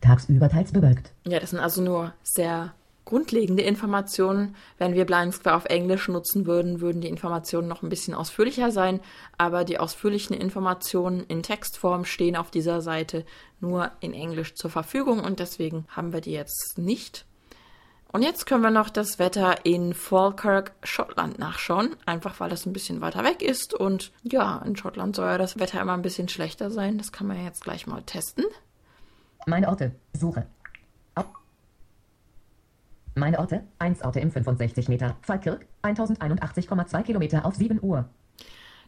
Tagsüber 0.00 0.48
teils 0.48 0.72
bewölkt. 0.72 1.12
Ja, 1.26 1.40
das 1.40 1.50
sind 1.50 1.60
also 1.60 1.82
nur 1.82 2.12
sehr 2.22 2.74
grundlegende 3.06 3.62
Informationen. 3.62 4.54
Wenn 4.78 4.94
wir 4.94 5.06
Blind 5.06 5.34
Square 5.34 5.56
auf 5.56 5.64
Englisch 5.66 6.08
nutzen 6.08 6.46
würden, 6.46 6.80
würden 6.80 7.00
die 7.00 7.08
Informationen 7.08 7.68
noch 7.68 7.82
ein 7.82 7.88
bisschen 7.88 8.14
ausführlicher 8.14 8.70
sein, 8.70 9.00
aber 9.38 9.64
die 9.64 9.78
ausführlichen 9.78 10.36
Informationen 10.36 11.20
in 11.24 11.42
Textform 11.42 12.04
stehen 12.04 12.36
auf 12.36 12.50
dieser 12.50 12.80
Seite 12.80 13.24
nur 13.60 13.90
in 14.00 14.14
Englisch 14.14 14.54
zur 14.54 14.70
Verfügung 14.70 15.20
und 15.20 15.38
deswegen 15.38 15.86
haben 15.88 16.12
wir 16.12 16.20
die 16.20 16.32
jetzt 16.32 16.78
nicht. 16.78 17.26
Und 18.14 18.22
jetzt 18.22 18.46
können 18.46 18.62
wir 18.62 18.70
noch 18.70 18.90
das 18.90 19.18
Wetter 19.18 19.66
in 19.66 19.92
Falkirk, 19.92 20.70
Schottland 20.84 21.40
nachschauen. 21.40 21.96
Einfach 22.06 22.38
weil 22.38 22.48
das 22.48 22.64
ein 22.64 22.72
bisschen 22.72 23.00
weiter 23.00 23.24
weg 23.24 23.42
ist. 23.42 23.74
Und 23.74 24.12
ja, 24.22 24.62
in 24.64 24.76
Schottland 24.76 25.16
soll 25.16 25.26
ja 25.26 25.36
das 25.36 25.58
Wetter 25.58 25.80
immer 25.80 25.94
ein 25.94 26.02
bisschen 26.02 26.28
schlechter 26.28 26.70
sein. 26.70 26.96
Das 26.96 27.10
kann 27.10 27.26
man 27.26 27.42
jetzt 27.42 27.64
gleich 27.64 27.88
mal 27.88 28.02
testen. 28.02 28.44
Meine 29.46 29.68
Orte. 29.68 29.96
Suche. 30.16 30.46
Meine 33.16 33.40
Orte. 33.40 33.64
1 33.80 34.02
Orte 34.02 34.20
im 34.20 34.30
65 34.30 34.88
Meter. 34.88 35.16
Falkirk. 35.22 35.66
1081,2 35.82 37.02
Kilometer 37.02 37.44
auf 37.44 37.56
7 37.56 37.82
Uhr. 37.82 38.08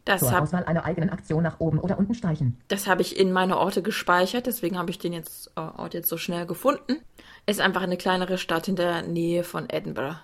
Das 0.07 0.21
Zur 0.21 0.31
habe 0.31 0.43
Auswahl 0.43 0.65
einer 0.65 0.85
eigenen 0.85 1.11
Aktion 1.11 1.43
nach 1.43 1.59
oben 1.59 1.79
oder 1.81 1.99
unten 1.99 2.15
streichen. 2.15 2.57
das 2.69 2.87
hab 2.87 3.01
ich 3.01 3.19
in 3.19 3.33
meine 3.33 3.59
Orte 3.59 3.83
gespeichert. 3.83 4.47
Deswegen 4.47 4.79
habe 4.79 4.91
ich 4.91 4.99
den 4.99 5.13
jetzt, 5.13 5.51
äh, 5.57 5.61
Ort 5.61 5.95
jetzt 5.95 6.09
so 6.09 6.17
schnell 6.17 6.47
gefunden. 6.47 7.03
Ist 7.45 7.61
einfach 7.61 7.83
eine 7.83 7.97
kleinere 7.97 8.39
Stadt 8.39 8.69
in 8.69 8.77
der 8.77 9.03
Nähe 9.03 9.43
von 9.43 9.69
Edinburgh. 9.69 10.17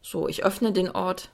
So, 0.00 0.28
ich 0.28 0.44
öffne 0.44 0.72
den 0.72 0.90
Ort. 0.90 1.30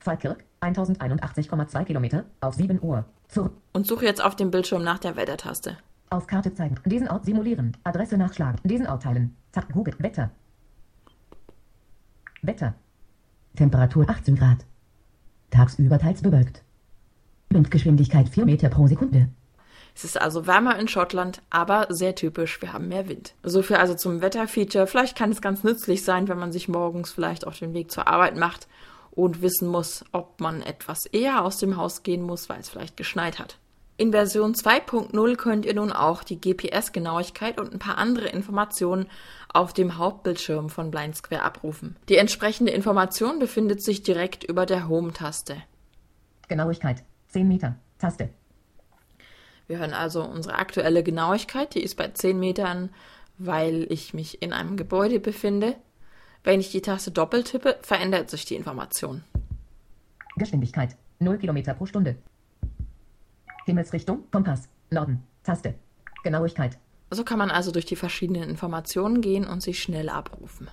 Falkirk. 0.00 0.44
1081,2 0.60 1.84
Kilometer 1.84 2.24
auf 2.40 2.54
7 2.54 2.82
Uhr. 2.82 3.04
Zur 3.28 3.52
und 3.72 3.86
suche 3.86 4.06
jetzt 4.06 4.24
auf 4.24 4.34
dem 4.34 4.50
Bildschirm 4.50 4.82
nach 4.82 4.98
der 4.98 5.14
Wettertaste. 5.14 5.76
auf 6.10 6.26
Karte 6.26 6.54
zeigen. 6.54 6.76
Diesen 6.86 7.08
Ort 7.08 7.26
simulieren. 7.26 7.76
Adresse 7.84 8.16
nachschlagen. 8.16 8.58
Diesen 8.64 8.86
Ort 8.86 9.02
teilen. 9.02 9.36
Zack. 9.52 9.70
Google. 9.72 9.94
Wetter. 9.98 10.30
Wetter. 12.42 12.74
Temperatur 13.56 14.08
18 14.08 14.34
Grad. 14.36 14.64
Tagsüber 15.50 15.98
teils 15.98 16.22
bewölkt. 16.22 16.62
Windgeschwindigkeit 17.50 18.28
4 18.28 18.44
Meter 18.44 18.68
pro 18.68 18.86
Sekunde. 18.86 19.28
Es 19.94 20.04
ist 20.04 20.20
also 20.20 20.46
wärmer 20.46 20.78
in 20.78 20.86
Schottland, 20.86 21.42
aber 21.50 21.86
sehr 21.88 22.14
typisch, 22.14 22.62
wir 22.62 22.72
haben 22.72 22.88
mehr 22.88 23.08
Wind. 23.08 23.34
So 23.42 23.62
viel 23.62 23.76
also 23.76 23.94
zum 23.94 24.20
Wetterfeature. 24.20 24.86
Vielleicht 24.86 25.16
kann 25.16 25.32
es 25.32 25.40
ganz 25.40 25.64
nützlich 25.64 26.04
sein, 26.04 26.28
wenn 26.28 26.38
man 26.38 26.52
sich 26.52 26.68
morgens 26.68 27.10
vielleicht 27.10 27.46
auf 27.46 27.58
den 27.58 27.74
Weg 27.74 27.90
zur 27.90 28.06
Arbeit 28.06 28.36
macht 28.36 28.68
und 29.10 29.42
wissen 29.42 29.68
muss, 29.68 30.04
ob 30.12 30.40
man 30.40 30.62
etwas 30.62 31.06
eher 31.06 31.44
aus 31.44 31.58
dem 31.58 31.76
Haus 31.76 32.04
gehen 32.04 32.22
muss, 32.22 32.48
weil 32.48 32.60
es 32.60 32.68
vielleicht 32.68 32.96
geschneit 32.96 33.40
hat. 33.40 33.58
In 34.00 34.12
Version 34.12 34.54
2.0 34.54 35.34
könnt 35.34 35.66
ihr 35.66 35.74
nun 35.74 35.90
auch 35.90 36.22
die 36.22 36.40
GPS-Genauigkeit 36.40 37.58
und 37.58 37.72
ein 37.72 37.80
paar 37.80 37.98
andere 37.98 38.28
Informationen 38.28 39.08
auf 39.52 39.72
dem 39.72 39.98
Hauptbildschirm 39.98 40.70
von 40.70 40.92
Blind 40.92 41.16
Square 41.16 41.42
abrufen. 41.42 41.96
Die 42.08 42.16
entsprechende 42.16 42.70
Information 42.70 43.40
befindet 43.40 43.82
sich 43.82 44.04
direkt 44.04 44.44
über 44.44 44.66
der 44.66 44.88
Home-Taste. 44.88 45.56
Genauigkeit 46.46 47.02
10 47.30 47.48
Meter. 47.48 47.74
Taste. 47.98 48.30
Wir 49.66 49.78
hören 49.78 49.94
also 49.94 50.22
unsere 50.22 50.54
aktuelle 50.54 51.02
Genauigkeit, 51.02 51.74
die 51.74 51.82
ist 51.82 51.96
bei 51.96 52.06
10 52.06 52.38
Metern, 52.38 52.90
weil 53.36 53.84
ich 53.90 54.14
mich 54.14 54.40
in 54.40 54.52
einem 54.52 54.76
Gebäude 54.76 55.18
befinde. 55.18 55.74
Wenn 56.44 56.60
ich 56.60 56.70
die 56.70 56.82
Taste 56.82 57.10
doppelt 57.10 57.48
tippe, 57.48 57.76
verändert 57.82 58.30
sich 58.30 58.44
die 58.44 58.54
Information. 58.54 59.24
Geschwindigkeit 60.36 60.96
0 61.18 61.38
Kilometer 61.38 61.74
pro 61.74 61.86
Stunde. 61.86 62.14
Himmelsrichtung 63.68 64.24
Kompass 64.30 64.68
Norden. 64.90 65.22
Taste. 65.44 65.74
Genauigkeit 66.24 66.78
So 67.10 67.24
kann 67.24 67.38
man 67.38 67.50
also 67.50 67.70
durch 67.70 67.86
die 67.86 67.96
verschiedenen 67.96 68.48
Informationen 68.48 69.20
gehen 69.20 69.46
und 69.46 69.62
sie 69.62 69.74
schnell 69.74 70.08
abrufen. 70.08 70.68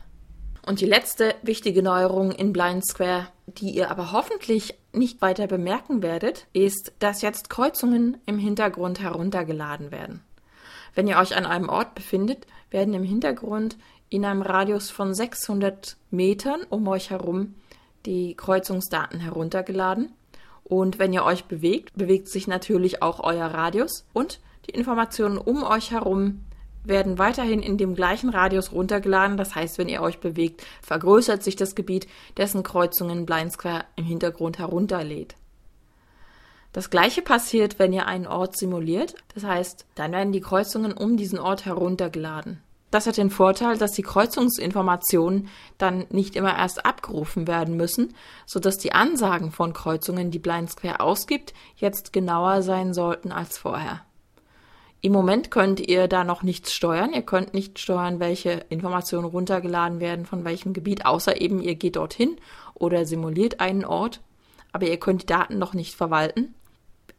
Und 0.65 0.81
die 0.81 0.86
letzte 0.88 1.36
wichtige 1.43 1.84
Neuerung 1.84 2.31
in 2.31 2.51
Blind 2.51 2.86
Square, 2.86 3.27
die 3.45 3.69
ihr 3.69 3.91
aber 3.91 4.12
hoffentlich 4.12 4.73
nicht 4.93 5.21
weiter 5.21 5.45
bemerken 5.45 6.01
werdet, 6.01 6.47
ist, 6.53 6.93
dass 6.97 7.21
jetzt 7.21 7.51
Kreuzungen 7.51 8.17
im 8.25 8.39
Hintergrund 8.39 8.99
heruntergeladen 8.99 9.91
werden. 9.91 10.21
Wenn 10.95 11.08
ihr 11.08 11.17
euch 11.17 11.36
an 11.36 11.45
einem 11.45 11.69
Ort 11.69 11.93
befindet, 11.93 12.47
werden 12.71 12.93
im 12.95 13.03
Hintergrund 13.03 13.77
in 14.10 14.25
einem 14.25 14.41
Radius 14.41 14.89
von 14.89 15.13
600 15.13 15.97
Metern 16.10 16.62
um 16.69 16.88
euch 16.88 17.12
herum 17.12 17.55
die 18.05 18.36
Kreuzungsdaten 18.36 19.19
heruntergeladen. 19.19 20.13
Und 20.67 20.97
wenn 20.97 21.13
ihr 21.13 21.23
euch 21.23 21.45
bewegt, 21.45 21.93
bewegt 21.95 22.28
sich 22.28 22.47
natürlich 22.47 23.01
auch 23.04 23.19
euer 23.19 23.45
Radius 23.45 24.06
und 24.13 24.39
die 24.67 24.71
Informationen 24.71 25.38
um 25.38 25.63
euch 25.63 25.91
herum 25.91 26.41
werden 26.84 27.17
weiterhin 27.17 27.62
in 27.62 27.78
dem 27.78 27.95
gleichen 27.95 28.30
Radius 28.30 28.71
runtergeladen. 28.71 29.38
Das 29.38 29.56
heißt, 29.56 29.78
wenn 29.78 29.89
ihr 29.89 30.01
euch 30.01 30.19
bewegt, 30.19 30.65
vergrößert 30.82 31.43
sich 31.43 31.56
das 31.56 31.75
Gebiet, 31.75 32.08
dessen 32.38 32.63
Kreuzungen 32.63 33.25
Blind 33.25 33.51
Square 33.51 33.86
im 33.95 34.06
Hintergrund 34.06 34.58
herunterlädt. 34.60 35.36
Das 36.73 36.89
gleiche 36.89 37.21
passiert, 37.21 37.80
wenn 37.80 37.93
ihr 37.93 38.06
einen 38.06 38.28
Ort 38.28 38.58
simuliert. 38.58 39.15
Das 39.34 39.43
heißt, 39.43 39.86
dann 39.95 40.12
werden 40.12 40.34
die 40.34 40.41
Kreuzungen 40.41 40.93
um 40.93 41.15
diesen 41.15 41.39
Ort 41.39 41.65
heruntergeladen. 41.65 42.62
Das 42.95 43.08
hat 43.08 43.17
den 43.17 43.29
Vorteil, 43.29 43.77
dass 43.77 43.91
die 43.91 44.03
Kreuzungsinformationen 44.03 45.49
dann 45.77 46.05
nicht 46.12 46.38
immer 46.38 46.58
erst 46.58 46.86
abgerufen 46.86 47.45
werden 47.45 47.75
müssen, 47.75 48.15
sodass 48.45 48.77
die 48.77 48.93
Ansagen 48.93 49.51
von 49.51 49.73
Kreuzungen, 49.73 50.31
die 50.31 50.39
Blind 50.39 50.71
Square 50.71 51.01
ausgibt, 51.01 51.53
jetzt 51.75 52.13
genauer 52.13 52.62
sein 52.62 52.93
sollten 52.93 53.34
als 53.34 53.58
vorher. 53.58 54.05
Im 55.01 55.12
Moment 55.12 55.51
könnt 55.51 55.81
ihr 55.81 56.08
da 56.08 56.23
noch 56.23 56.41
nichts 56.41 56.71
steuern. 56.71 57.12
Ihr 57.12 57.23
könnt 57.23 57.53
nicht 57.53 57.79
steuern, 57.79 58.21
welche 58.21 58.63
Informationen 58.69 59.25
runtergeladen 59.25 59.99
werden 59.99 60.25
von 60.25 60.45
welchem 60.45 60.71
Gebiet, 60.71 61.05
außer 61.05 61.41
eben 61.41 61.62
ihr 61.62 61.75
geht 61.75 61.97
dorthin 61.97 62.38
oder 62.75 63.05
simuliert 63.05 63.60
einen 63.60 63.84
Ort. 63.84 64.21
Aber 64.71 64.88
ihr 64.88 65.01
könnt 65.01 65.23
die 65.23 65.25
Daten 65.25 65.58
noch 65.58 65.73
nicht 65.73 65.95
verwalten. 65.95 66.55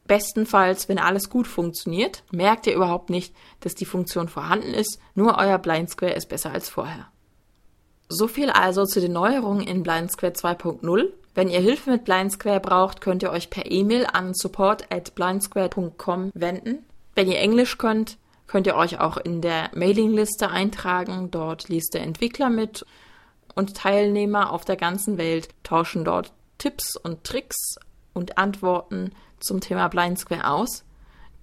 Bestenfalls, 0.07 0.89
wenn 0.89 0.99
alles 0.99 1.31
gut 1.31 1.47
funktioniert, 1.47 2.23
merkt 2.31 2.67
ihr 2.67 2.75
überhaupt 2.75 3.11
nicht, 3.11 3.35
dass 3.61 3.75
die 3.75 3.85
Funktion 3.85 4.29
vorhanden 4.29 4.75
ist, 4.75 4.99
nur 5.15 5.39
euer 5.39 5.59
Blind 5.59 5.91
Square 5.91 6.15
ist 6.15 6.29
besser 6.29 6.53
als 6.53 6.69
vorher. 6.69 7.09
So 8.09 8.29
viel 8.29 8.51
also 8.51 8.85
zu 8.85 9.01
den 9.01 9.13
Neuerungen 9.13 9.67
in 9.67 9.83
Blind 9.83 10.13
Square 10.13 10.33
2.0. 10.35 11.09
Wenn 11.35 11.49
ihr 11.49 11.61
Hilfe 11.61 11.91
mit 11.91 12.05
Blind 12.05 12.33
Square 12.33 12.61
braucht, 12.61 13.01
könnt 13.01 13.23
ihr 13.23 13.31
euch 13.31 13.51
per 13.51 13.71
E-Mail 13.71 14.07
an 14.13 14.33
support 14.33 14.91
at 14.91 15.15
blindsquare.com 15.15 16.31
wenden. 16.35 16.85
Wenn 17.15 17.29
ihr 17.29 17.39
Englisch 17.39 17.79
könnt, 17.79 18.17
könnt 18.47 18.67
ihr 18.67 18.77
euch 18.77 19.01
auch 19.01 19.17
in 19.17 19.41
der 19.41 19.71
Mailingliste 19.75 20.51
eintragen. 20.51 21.31
Dort 21.31 21.69
liest 21.69 21.95
der 21.95 22.03
Entwickler 22.03 22.49
mit 22.49 22.87
und 23.55 23.77
Teilnehmer 23.77 24.53
auf 24.53 24.65
der 24.65 24.77
ganzen 24.77 25.19
Welt 25.19 25.49
tauschen 25.63 26.05
dort 26.05 26.33
Tipps 26.59 26.97
und 26.97 27.25
Tricks 27.25 27.77
und 28.17 28.39
Antworten 28.39 29.13
zum 29.39 29.61
Thema 29.61 29.89
Blind 29.89 30.19
Square 30.19 30.51
aus. 30.51 30.85